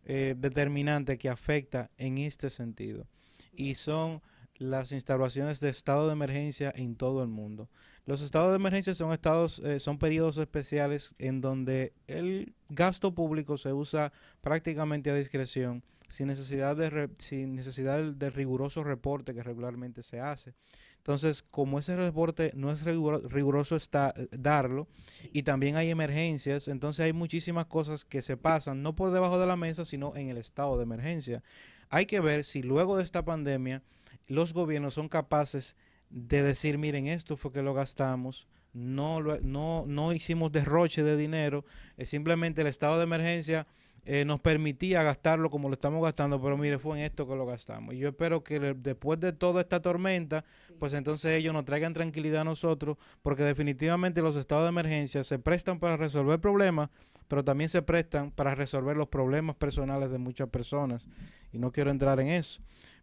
[0.06, 3.06] eh, determinante que afecta en este sentido
[3.54, 4.22] y son
[4.58, 7.70] las instalaciones de estado de emergencia en todo el mundo.
[8.06, 13.58] Los estados de emergencia son estados, eh, son periodos especiales en donde el gasto público
[13.58, 20.04] se usa prácticamente a discreción sin necesidad de, sin necesidad del, riguroso reporte que regularmente
[20.04, 20.54] se hace.
[20.98, 24.88] Entonces, como ese reporte no es riguroso está, darlo,
[25.32, 29.48] y también hay emergencias, entonces hay muchísimas cosas que se pasan, no por debajo de
[29.48, 31.44] la mesa, sino en el estado de emergencia.
[31.90, 33.82] Hay que ver si luego de esta pandemia
[34.28, 40.14] los gobiernos son capaces de decir, miren, esto fue que lo gastamos, no, no, no
[40.14, 41.66] hicimos derroche de dinero,
[41.98, 43.68] es simplemente el estado de emergencia
[44.04, 47.46] eh, nos permitía gastarlo como lo estamos gastando, pero mire, fue en esto que lo
[47.46, 47.94] gastamos.
[47.94, 50.44] Y yo espero que después de toda esta tormenta,
[50.80, 55.38] pues entonces ellos nos traigan tranquilidad a nosotros, porque definitivamente los estados de emergencia se
[55.38, 56.90] prestan para resolver problemas,
[57.28, 61.08] pero también se prestan para resolver los problemas personales de muchas personas.
[61.54, 62.60] Y no quiero entrar en eso.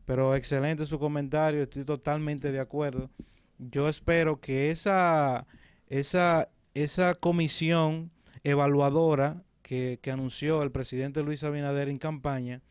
[0.08, 3.10] Pero excelente su comentario, estoy totalmente de acuerdo.
[3.58, 5.46] Yo espero que esa,
[5.86, 8.10] esa, esa comisión
[8.42, 12.62] evaluadora que, anunció el presidente Luis Abinader en campaña,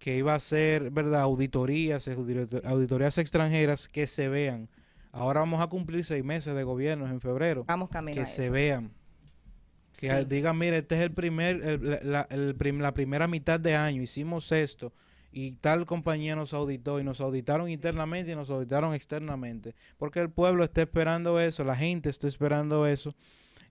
[0.00, 2.10] que iba a hacer, ¿verdad?, auditorías,
[2.64, 4.68] auditorías extranjeras que se vean.
[5.12, 7.62] Ahora vamos a cumplir seis meses de gobierno en febrero.
[7.68, 8.90] Vamos camino Que se vean.
[9.96, 14.92] Que digan, mire, este es el primer, la, la primera mitad de año, hicimos esto
[15.32, 19.74] y tal compañía nos auditó y nos auditaron internamente y nos auditaron externamente.
[19.96, 23.14] Porque el pueblo está esperando eso, la gente está esperando eso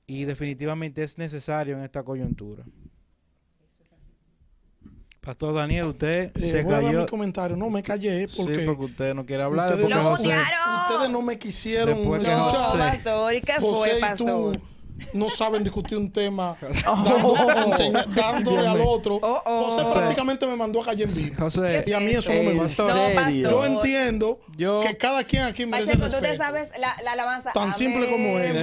[0.08, 2.64] y definitivamente es necesario en esta coyuntura.
[5.22, 6.88] Pastor Daniel, usted eh, se voy cayó.
[6.88, 7.58] A dar mi comentario.
[7.58, 8.60] No me callé porque.
[8.60, 9.72] Sí, porque usted no quiere hablar.
[9.74, 12.38] Ustedes, no, ustedes no me quisieron escuchar.
[12.38, 14.60] No, pastor, ¿y qué fue, pastor?
[15.14, 17.36] No saben discutir un tema dando-
[17.66, 19.16] enseña- dándole al otro.
[19.22, 19.66] Oh, oh.
[19.66, 20.00] José José.
[20.00, 21.36] prácticamente me mandó a calle en vivo.
[21.40, 22.84] José, Y a mí eso no me ¿En gusta.
[22.84, 23.50] No, serio?
[23.50, 26.44] Yo entiendo Yo- que cada quien aquí merece Pacheco, tú te respeto.
[26.44, 27.52] sabes la, la alabanza.
[27.54, 28.54] Tan simple como es.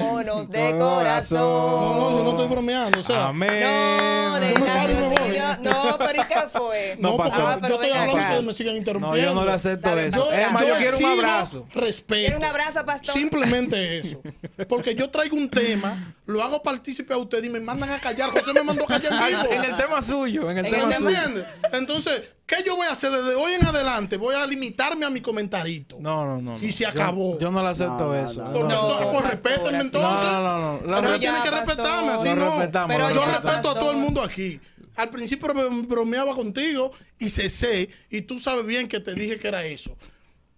[0.50, 1.38] De corazón.
[1.38, 3.00] No, no, yo no estoy bromeando.
[3.00, 3.60] O sea, amén.
[3.60, 5.28] No, de Yo me la paro y me cruz voy.
[5.28, 5.58] de Dios.
[5.60, 6.96] No, pero ¿y qué fue?
[6.98, 7.32] no, No, porque.
[7.34, 9.30] Ah, yo estoy hablando y ustedes me siguen No, interrumpiendo.
[9.30, 10.32] yo no le acepto Dale, eso.
[10.32, 11.66] Es más, yo quiero un abrazo.
[11.74, 12.20] Respeto.
[12.20, 13.14] ¿Quiere un abrazo, pastor?
[13.14, 14.20] Simplemente eso.
[14.68, 18.30] Porque yo traigo un tema, lo hago partícipe a ustedes y me mandan a callar.
[18.30, 19.52] José me mandó a callar en vivo.
[19.52, 21.18] En el tema suyo, en el En tema ¿Me tema- suyo.
[21.22, 21.46] entiendes?
[21.72, 24.16] Entonces, ¿qué yo voy a hacer desde hoy en adelante?
[24.16, 25.96] Voy a limitarme a mi comentarito.
[26.00, 26.58] No, no, no.
[26.60, 27.38] Y se acabó.
[27.38, 28.42] Yo, no le acepto No, eso.
[28.44, 30.28] no, Por- No, entonces, pues respétenme entonces.
[30.30, 30.78] No, no, no, no.
[30.80, 32.50] Pero Pero usted tiene ya, que respetarme, así no.
[32.56, 34.60] respetamos, Pero yo ya, respeto a todo el mundo aquí.
[34.96, 39.46] Al principio bro- bromeaba contigo y cesé, y tú sabes bien que te dije que
[39.48, 39.96] era eso.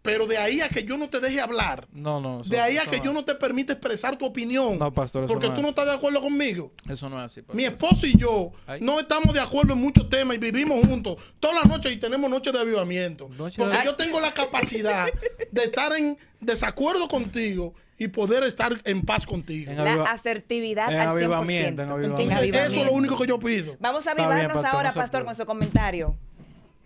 [0.08, 2.40] Pero de ahí a que yo no te deje hablar, No, no.
[2.40, 3.04] eso- de ahí a que no.
[3.04, 5.62] yo no te permita expresar tu opinión, No, pastor, eso porque no tú es.
[5.64, 6.72] no estás de acuerdo conmigo.
[6.88, 7.42] Eso no es así.
[7.42, 7.56] pastor.
[7.56, 8.80] Mi esposo y yo Ay.
[8.80, 12.30] no estamos de acuerdo en muchos temas y vivimos juntos todas las noches y tenemos
[12.30, 13.28] noches de avivamiento.
[13.36, 15.08] Noche de- porque yo tengo la capacidad
[15.52, 19.70] de estar en desacuerdo contigo y poder estar en paz contigo.
[19.70, 21.16] En La asertividad en al 100%.
[21.16, 22.58] avivamiento, en Entonces, avivamiento.
[22.60, 23.76] eso es lo único que yo pido.
[23.80, 26.16] Vamos a bien, avivarnos pastor, ahora, pastor, con su comentario.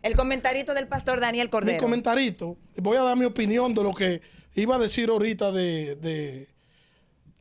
[0.02, 1.78] El comentarito del pastor Daniel Mi Cordero.
[1.78, 4.20] comentarito, voy a dar mi opinión de lo que
[4.54, 6.48] iba a decir ahorita de, de,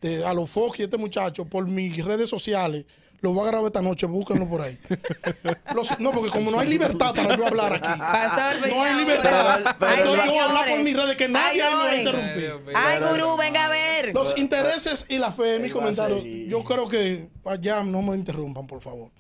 [0.02, 2.86] de Alofoque y este muchacho por mis redes sociales.
[3.22, 4.80] Lo voy a grabar esta noche, búsquenlo por ahí.
[5.76, 8.00] Los- no, porque como no hay libertad para yo hablar aquí.
[8.00, 9.76] Pastor, No hay libertad.
[9.80, 11.90] Pero- Entonces yo voy a hablar por mis redes que nadie Ay, ahí me va
[11.92, 12.76] a interrumpir.
[12.76, 14.12] Ay, gurú, venga a ver.
[14.16, 16.18] Los intereses y la fe, mi a comentario.
[16.48, 19.12] Yo creo que allá no me interrumpan, por favor.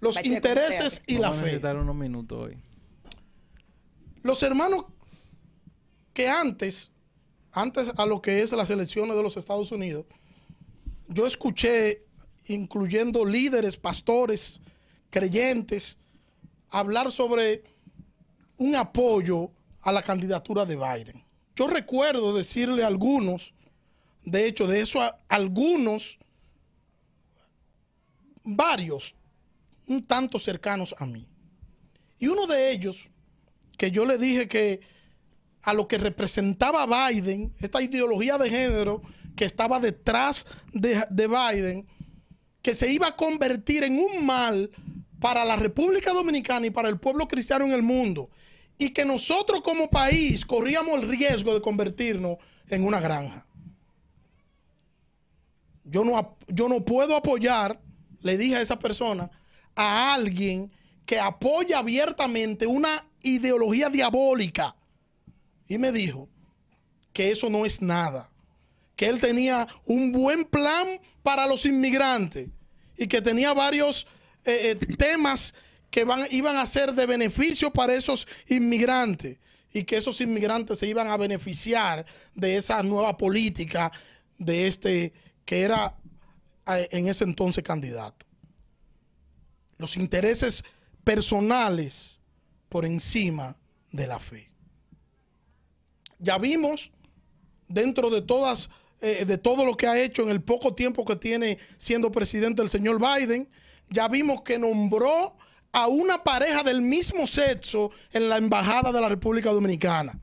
[0.00, 1.44] Los intereses y la Vamos a fe.
[1.46, 2.58] necesitar unos minutos hoy.
[4.22, 4.84] Los hermanos
[6.12, 6.90] que antes,
[7.52, 10.06] antes a lo que es las elecciones de los Estados Unidos,
[11.08, 12.04] yo escuché,
[12.46, 14.60] incluyendo líderes, pastores,
[15.10, 15.96] creyentes,
[16.70, 17.64] hablar sobre
[18.56, 19.50] un apoyo
[19.82, 21.24] a la candidatura de Biden.
[21.56, 23.54] Yo recuerdo decirle a algunos,
[24.24, 26.18] de hecho, de eso a algunos,
[28.44, 29.14] varios,
[29.86, 31.26] un tanto cercanos a mí.
[32.18, 33.08] Y uno de ellos,
[33.78, 34.80] que yo le dije que
[35.62, 39.00] a lo que representaba Biden, esta ideología de género
[39.36, 41.86] que estaba detrás de, de Biden,
[42.60, 44.70] que se iba a convertir en un mal
[45.20, 48.30] para la República Dominicana y para el pueblo cristiano en el mundo,
[48.76, 52.36] y que nosotros como país corríamos el riesgo de convertirnos
[52.68, 53.46] en una granja.
[55.84, 57.80] Yo no, yo no puedo apoyar,
[58.20, 59.30] le dije a esa persona,
[59.74, 60.70] a alguien
[61.06, 64.74] que apoya abiertamente una ideología diabólica.
[65.68, 66.28] Y me dijo
[67.12, 68.30] que eso no es nada,
[68.96, 72.48] que él tenía un buen plan para los inmigrantes
[72.96, 74.06] y que tenía varios
[74.44, 75.54] eh, eh, temas
[75.90, 79.38] que iban a ser de beneficio para esos inmigrantes
[79.72, 82.04] y que esos inmigrantes se iban a beneficiar
[82.34, 83.92] de esa nueva política
[84.38, 85.12] de este
[85.44, 85.96] que era
[86.66, 88.26] eh, en ese entonces candidato.
[89.78, 90.64] Los intereses
[91.04, 92.17] personales
[92.68, 93.56] por encima
[93.92, 94.50] de la fe.
[96.18, 96.90] Ya vimos
[97.68, 101.14] dentro de todas eh, de todo lo que ha hecho en el poco tiempo que
[101.14, 103.48] tiene siendo presidente el señor Biden,
[103.90, 105.36] ya vimos que nombró
[105.70, 110.18] a una pareja del mismo sexo en la embajada de la República Dominicana.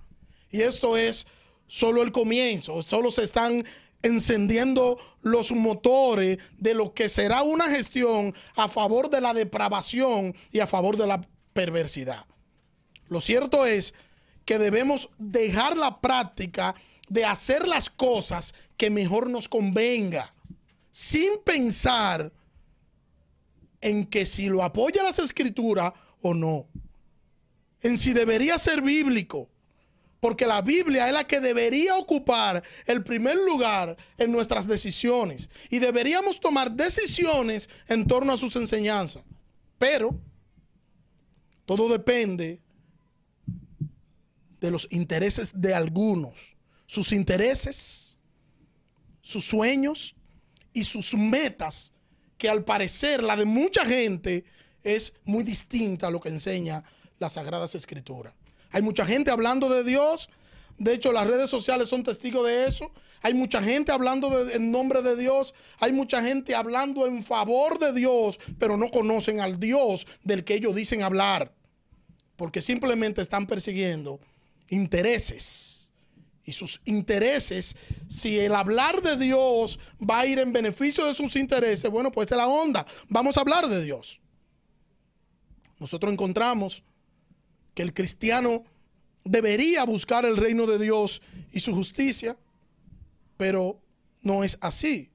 [0.51, 1.25] Y esto es
[1.67, 3.63] solo el comienzo, solo se están
[4.01, 10.59] encendiendo los motores de lo que será una gestión a favor de la depravación y
[10.59, 12.25] a favor de la perversidad.
[13.07, 13.93] Lo cierto es
[14.45, 16.75] que debemos dejar la práctica
[17.09, 20.33] de hacer las cosas que mejor nos convenga,
[20.91, 22.31] sin pensar
[23.81, 26.67] en que si lo apoya las escrituras o no,
[27.81, 29.47] en si debería ser bíblico,
[30.19, 35.77] porque la Biblia es la que debería ocupar el primer lugar en nuestras decisiones y
[35.77, 39.23] deberíamos tomar decisiones en torno a sus enseñanzas.
[39.77, 40.19] Pero
[41.65, 42.59] todo depende
[44.65, 48.17] de los intereses de algunos, sus intereses,
[49.21, 50.15] sus sueños
[50.73, 51.93] y sus metas,
[52.37, 54.43] que al parecer la de mucha gente
[54.83, 56.83] es muy distinta a lo que enseña
[57.19, 58.33] las Sagradas Escrituras.
[58.71, 60.29] Hay mucha gente hablando de Dios,
[60.77, 62.91] de hecho las redes sociales son testigos de eso.
[63.21, 67.93] Hay mucha gente hablando en nombre de Dios, hay mucha gente hablando en favor de
[67.93, 71.53] Dios, pero no conocen al Dios del que ellos dicen hablar
[72.35, 74.19] porque simplemente están persiguiendo
[74.69, 75.75] intereses
[76.45, 77.75] y sus intereses,
[78.07, 82.31] si el hablar de Dios va a ir en beneficio de sus intereses, bueno, pues
[82.31, 82.85] es la onda.
[83.09, 84.19] Vamos a hablar de Dios.
[85.79, 86.83] Nosotros encontramos
[87.73, 88.63] que el cristiano
[89.23, 92.37] debería buscar el reino de Dios y su justicia,
[93.37, 93.79] pero
[94.21, 95.09] no es así.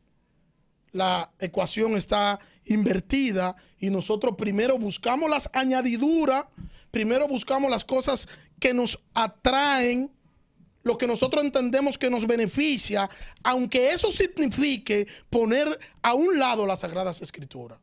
[0.92, 6.46] La ecuación está invertida y nosotros primero buscamos las añadiduras,
[6.90, 8.28] primero buscamos las cosas
[8.61, 10.11] que nos atraen,
[10.82, 13.11] lo que nosotros entendemos que nos beneficia,
[13.42, 17.78] aunque eso signifique poner a un lado las sagradas escrituras.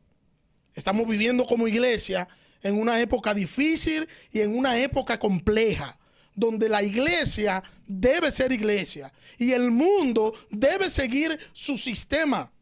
[0.74, 2.28] Estamos viviendo como iglesia
[2.62, 5.98] en una época difícil y en una época compleja
[6.34, 12.52] donde la iglesia debe ser iglesia y el mundo debe seguir su sistema,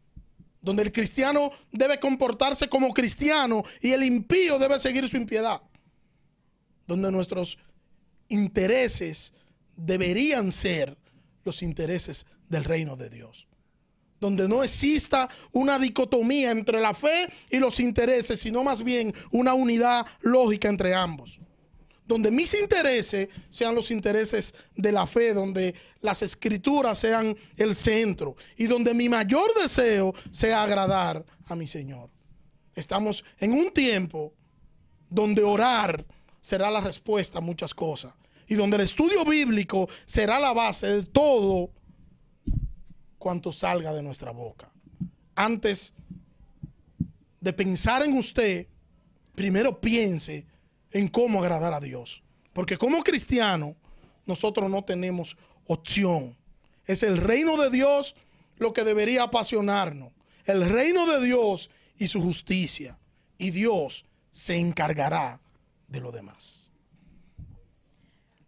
[0.63, 5.61] donde el cristiano debe comportarse como cristiano y el impío debe seguir su impiedad,
[6.87, 7.59] donde nuestros
[8.29, 9.33] intereses
[9.77, 10.97] deberían ser
[11.45, 13.47] los intereses del reino de Dios,
[14.21, 19.55] donde no exista una dicotomía entre la fe y los intereses, sino más bien una
[19.55, 21.39] unidad lógica entre ambos
[22.07, 28.37] donde mis intereses sean los intereses de la fe, donde las escrituras sean el centro
[28.57, 32.11] y donde mi mayor deseo sea agradar a mi Señor.
[32.75, 34.33] Estamos en un tiempo
[35.11, 36.05] donde orar
[36.47, 38.15] será la respuesta a muchas cosas
[38.47, 41.73] y donde el estudio bíblico será la base de todo
[43.19, 44.71] cuanto salga de nuestra boca.
[45.35, 45.93] Antes
[47.41, 48.69] de pensar en usted,
[49.35, 50.47] primero piense
[50.93, 52.23] en cómo agradar a Dios.
[52.53, 53.75] Porque como cristiano,
[54.25, 55.37] nosotros no tenemos
[55.67, 56.37] opción.
[56.87, 58.15] Es el reino de Dios
[58.59, 60.13] lo que debería apasionarnos.
[60.45, 62.97] El reino de Dios y su justicia.
[63.37, 65.41] Y Dios se encargará
[65.89, 66.71] de lo demás.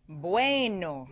[0.06, 1.06] Bueno,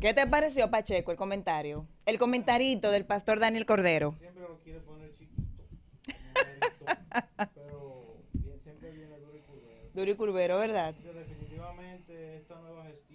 [0.00, 1.86] ¿qué te pareció, Pacheco, el comentario?
[2.06, 4.16] El comentarito del pastor Daniel Cordero.
[4.18, 5.62] Siempre lo quiere poner chiquito.
[7.54, 9.90] pero bien, siempre viene duro y curvero.
[9.94, 10.94] Duro y curvero, ¿verdad?
[11.00, 13.09] Pero definitivamente esta nueva gestión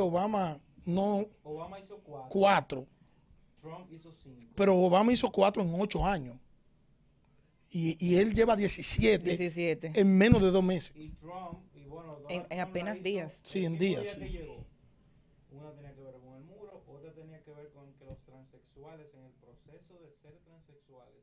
[0.00, 2.86] Obama no Obama hizo cuatro, cuatro,
[3.60, 4.52] Trump hizo cinco.
[4.56, 6.36] pero Obama hizo cuatro en ocho años.
[7.70, 9.92] Y, y él lleva 17, 17.
[9.94, 10.92] en menos de dos meses.
[10.94, 13.42] Y Trump, y bueno, En- en apenas hizo días.
[13.46, 14.32] Sí, en días, día sí.
[14.32, 14.64] llegó.
[15.50, 19.06] Una tenía que ver con el muro, otra tenía que ver con que los transexuales
[19.14, 21.21] en el proceso de ser transexuales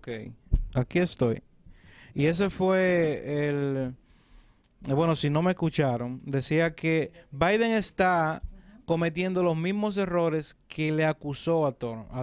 [0.00, 0.08] Ok,
[0.74, 1.42] aquí estoy.
[2.14, 3.94] Y ese fue el...
[4.88, 8.42] Bueno, si no me escucharon, decía que Biden está
[8.86, 11.74] cometiendo los mismos errores que le acusó a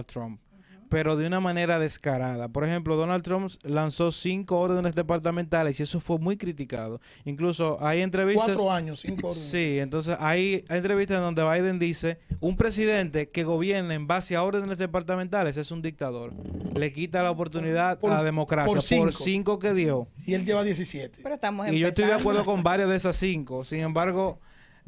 [0.02, 0.40] Trump,
[0.88, 2.48] pero de una manera descarada.
[2.48, 7.00] Por ejemplo, Donald Trump lanzó cinco órdenes departamentales y eso fue muy criticado.
[7.24, 8.46] Incluso hay entrevistas...
[8.46, 9.48] Cuatro años, cinco órdenes.
[9.50, 14.42] Sí, entonces hay, hay entrevistas donde Biden dice, un presidente que gobierna en base a
[14.42, 16.32] órdenes departamentales es un dictador.
[16.74, 19.58] Le quita la oportunidad Por- a la democracia por por cinco.
[19.58, 20.08] que dio.
[20.26, 21.20] Y él lleva 17.
[21.22, 23.64] Pero estamos Y yo estoy de acuerdo con varias de esas cinco.
[23.64, 24.40] Sin embargo,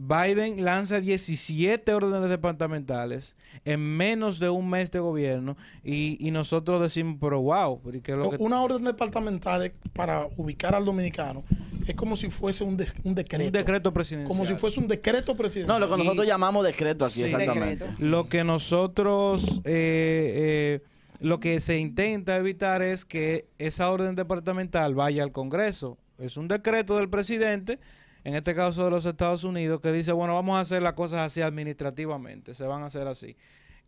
[0.03, 3.37] Biden lanza 17 órdenes departamentales
[3.67, 8.13] en menos de un mes de gobierno y, y nosotros decimos, pero wow, ¿y qué
[8.13, 11.45] es lo O- que Una orden departamental para ubicar al dominicano
[11.87, 13.03] es como si fuese un, decreto.
[13.07, 13.15] un
[13.53, 14.29] decreto presidencial?
[14.29, 15.79] Como si fuese un decreto presidencial.
[15.79, 17.25] No, lo que Y- nosotros llamamos decreto aquí, Sí.
[17.25, 17.85] exactamente.
[17.85, 18.03] Decreto.
[18.07, 20.83] Lo que nosotros, eh, eh,
[21.21, 25.99] lo que se intenta evitar es que esa orden departamental vaya al Congreso.
[26.19, 27.79] Es un decreto del presidente,
[28.25, 31.21] en este caso de los Estados Unidos, que dice, bueno, vamos a hacer las cosas
[31.21, 33.37] así administrativamente, se van a hacer así.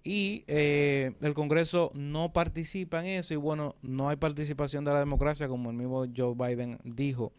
[0.05, 4.99] Y eh, el Congreso no participa en eso y bueno, no hay participación de la
[4.99, 7.33] democracia como el mismo Joe Biden dijo.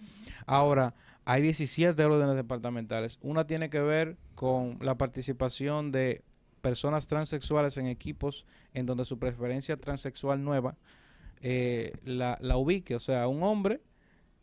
[0.46, 3.20] Ahora, hay 17 órdenes departamentales.
[3.22, 6.24] Una tiene que ver con la participación de
[6.62, 10.78] personas transexuales en equipos en donde su preferencia transexual nueva
[11.42, 12.96] eh, la, la ubique.
[12.96, 13.82] O sea, un hombre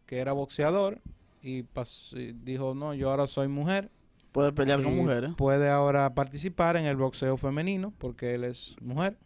[0.05, 1.01] que era boxeador
[1.43, 3.91] y pas- y dijo, no, yo ahora soy mujer.
[4.33, 5.31] Puede pelear con y mujeres.
[5.37, 9.19] Puede ahora participar en el boxeo femenino porque él es mujer.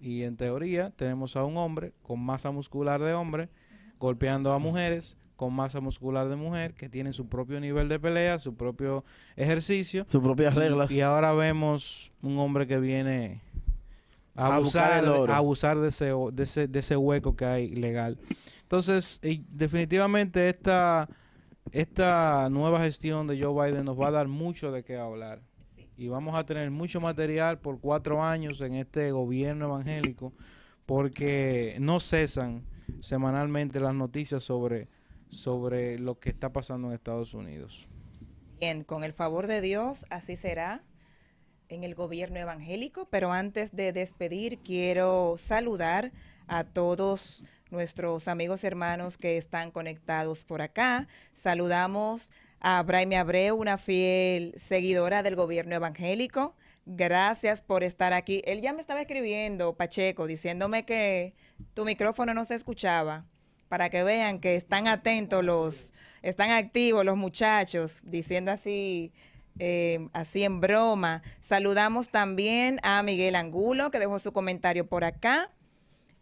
[0.00, 3.48] Y en teoría tenemos a un hombre con masa muscular de hombre
[3.98, 8.40] golpeando a mujeres con masa muscular de mujer que tienen su propio nivel de pelea,
[8.40, 9.04] su propio
[9.36, 10.04] ejercicio.
[10.08, 10.90] Sus propias Y- reglas.
[10.90, 13.40] Y, ahora vemos un hombre que viene
[14.38, 15.32] a A buscar abusar, el oro.
[15.32, 18.18] a abusar de, ese, de, ese, de ese hueco que hay legal.
[18.62, 21.08] Entonces, y definitivamente esta,
[21.72, 25.42] esta nueva gestión de Joe Biden nos va a dar mucho de qué hablar.
[25.96, 30.32] Y vamos a tener mucho material por cuatro años en este gobierno evangélico
[30.86, 32.64] porque no cesan
[33.00, 34.88] semanalmente las noticias sobre,
[35.28, 37.88] sobre lo que está pasando en Estados Unidos.
[38.60, 40.82] Bien, con el favor de Dios, así será
[41.68, 43.08] en el gobierno evangélico.
[43.10, 46.12] Pero antes de despedir, quiero saludar
[46.46, 51.06] a todos nuestros amigos hermanos que están conectados por acá.
[51.34, 56.56] Saludamos a Braime Abreu, una fiel seguidora del gobierno evangélico.
[56.86, 58.42] Gracias por estar aquí.
[58.46, 61.34] Él ya me estaba escribiendo, Pacheco, diciéndome que
[61.74, 63.26] tu micrófono no se escuchaba
[63.68, 65.92] para que vean que están atentos los,
[66.22, 69.12] están activos los muchachos, diciendo así,
[69.58, 71.22] eh, así en broma.
[71.40, 75.50] Saludamos también a Miguel Angulo, que dejó su comentario por acá.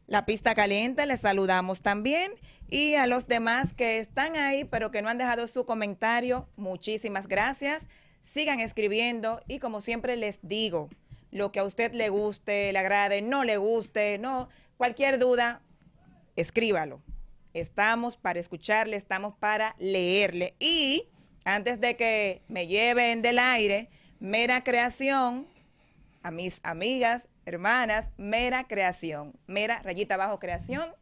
[0.07, 2.33] La pista caliente, les saludamos también.
[2.69, 7.29] Y a los demás que están ahí, pero que no han dejado su comentario, muchísimas
[7.29, 7.89] gracias.
[8.23, 10.89] Sigan escribiendo y como siempre les digo,
[11.31, 15.63] lo que a usted le guste, le agrade, no le guste, no, cualquier duda,
[16.35, 17.03] escríbalo.
[17.55, 20.55] Estamos para escucharle, estamos para leerle.
[20.59, 21.09] Y
[21.47, 23.89] antes de que me lleven del aire,
[24.19, 25.47] mera creación,
[26.25, 30.93] a mis amigas, hermanas, mera creación, mera rayita abajo creación,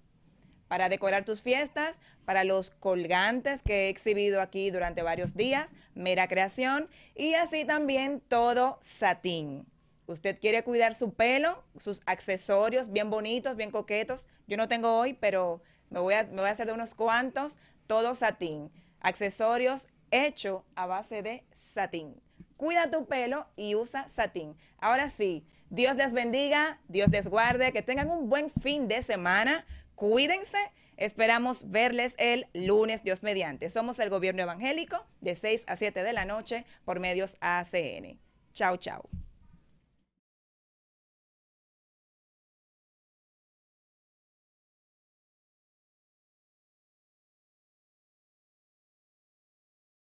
[0.68, 6.28] para decorar tus fiestas, para los colgantes que he exhibido aquí durante varios días, mera
[6.28, 9.66] creación, y así también todo satín.
[10.06, 14.28] Usted quiere cuidar su pelo, sus accesorios bien bonitos, bien coquetos.
[14.46, 17.56] Yo no tengo hoy, pero me voy a, me voy a hacer de unos cuantos,
[17.86, 18.70] todo satín.
[19.00, 22.20] Accesorios hecho a base de satín.
[22.56, 24.56] Cuida tu pelo y usa satín.
[24.78, 29.66] Ahora sí, Dios les bendiga, Dios les guarde, que tengan un buen fin de semana.
[29.94, 30.58] Cuídense.
[30.96, 33.68] Esperamos verles el lunes, Dios mediante.
[33.68, 38.20] Somos el gobierno evangélico de 6 a 7 de la noche por medios ACN.
[38.52, 39.08] Chao, chao.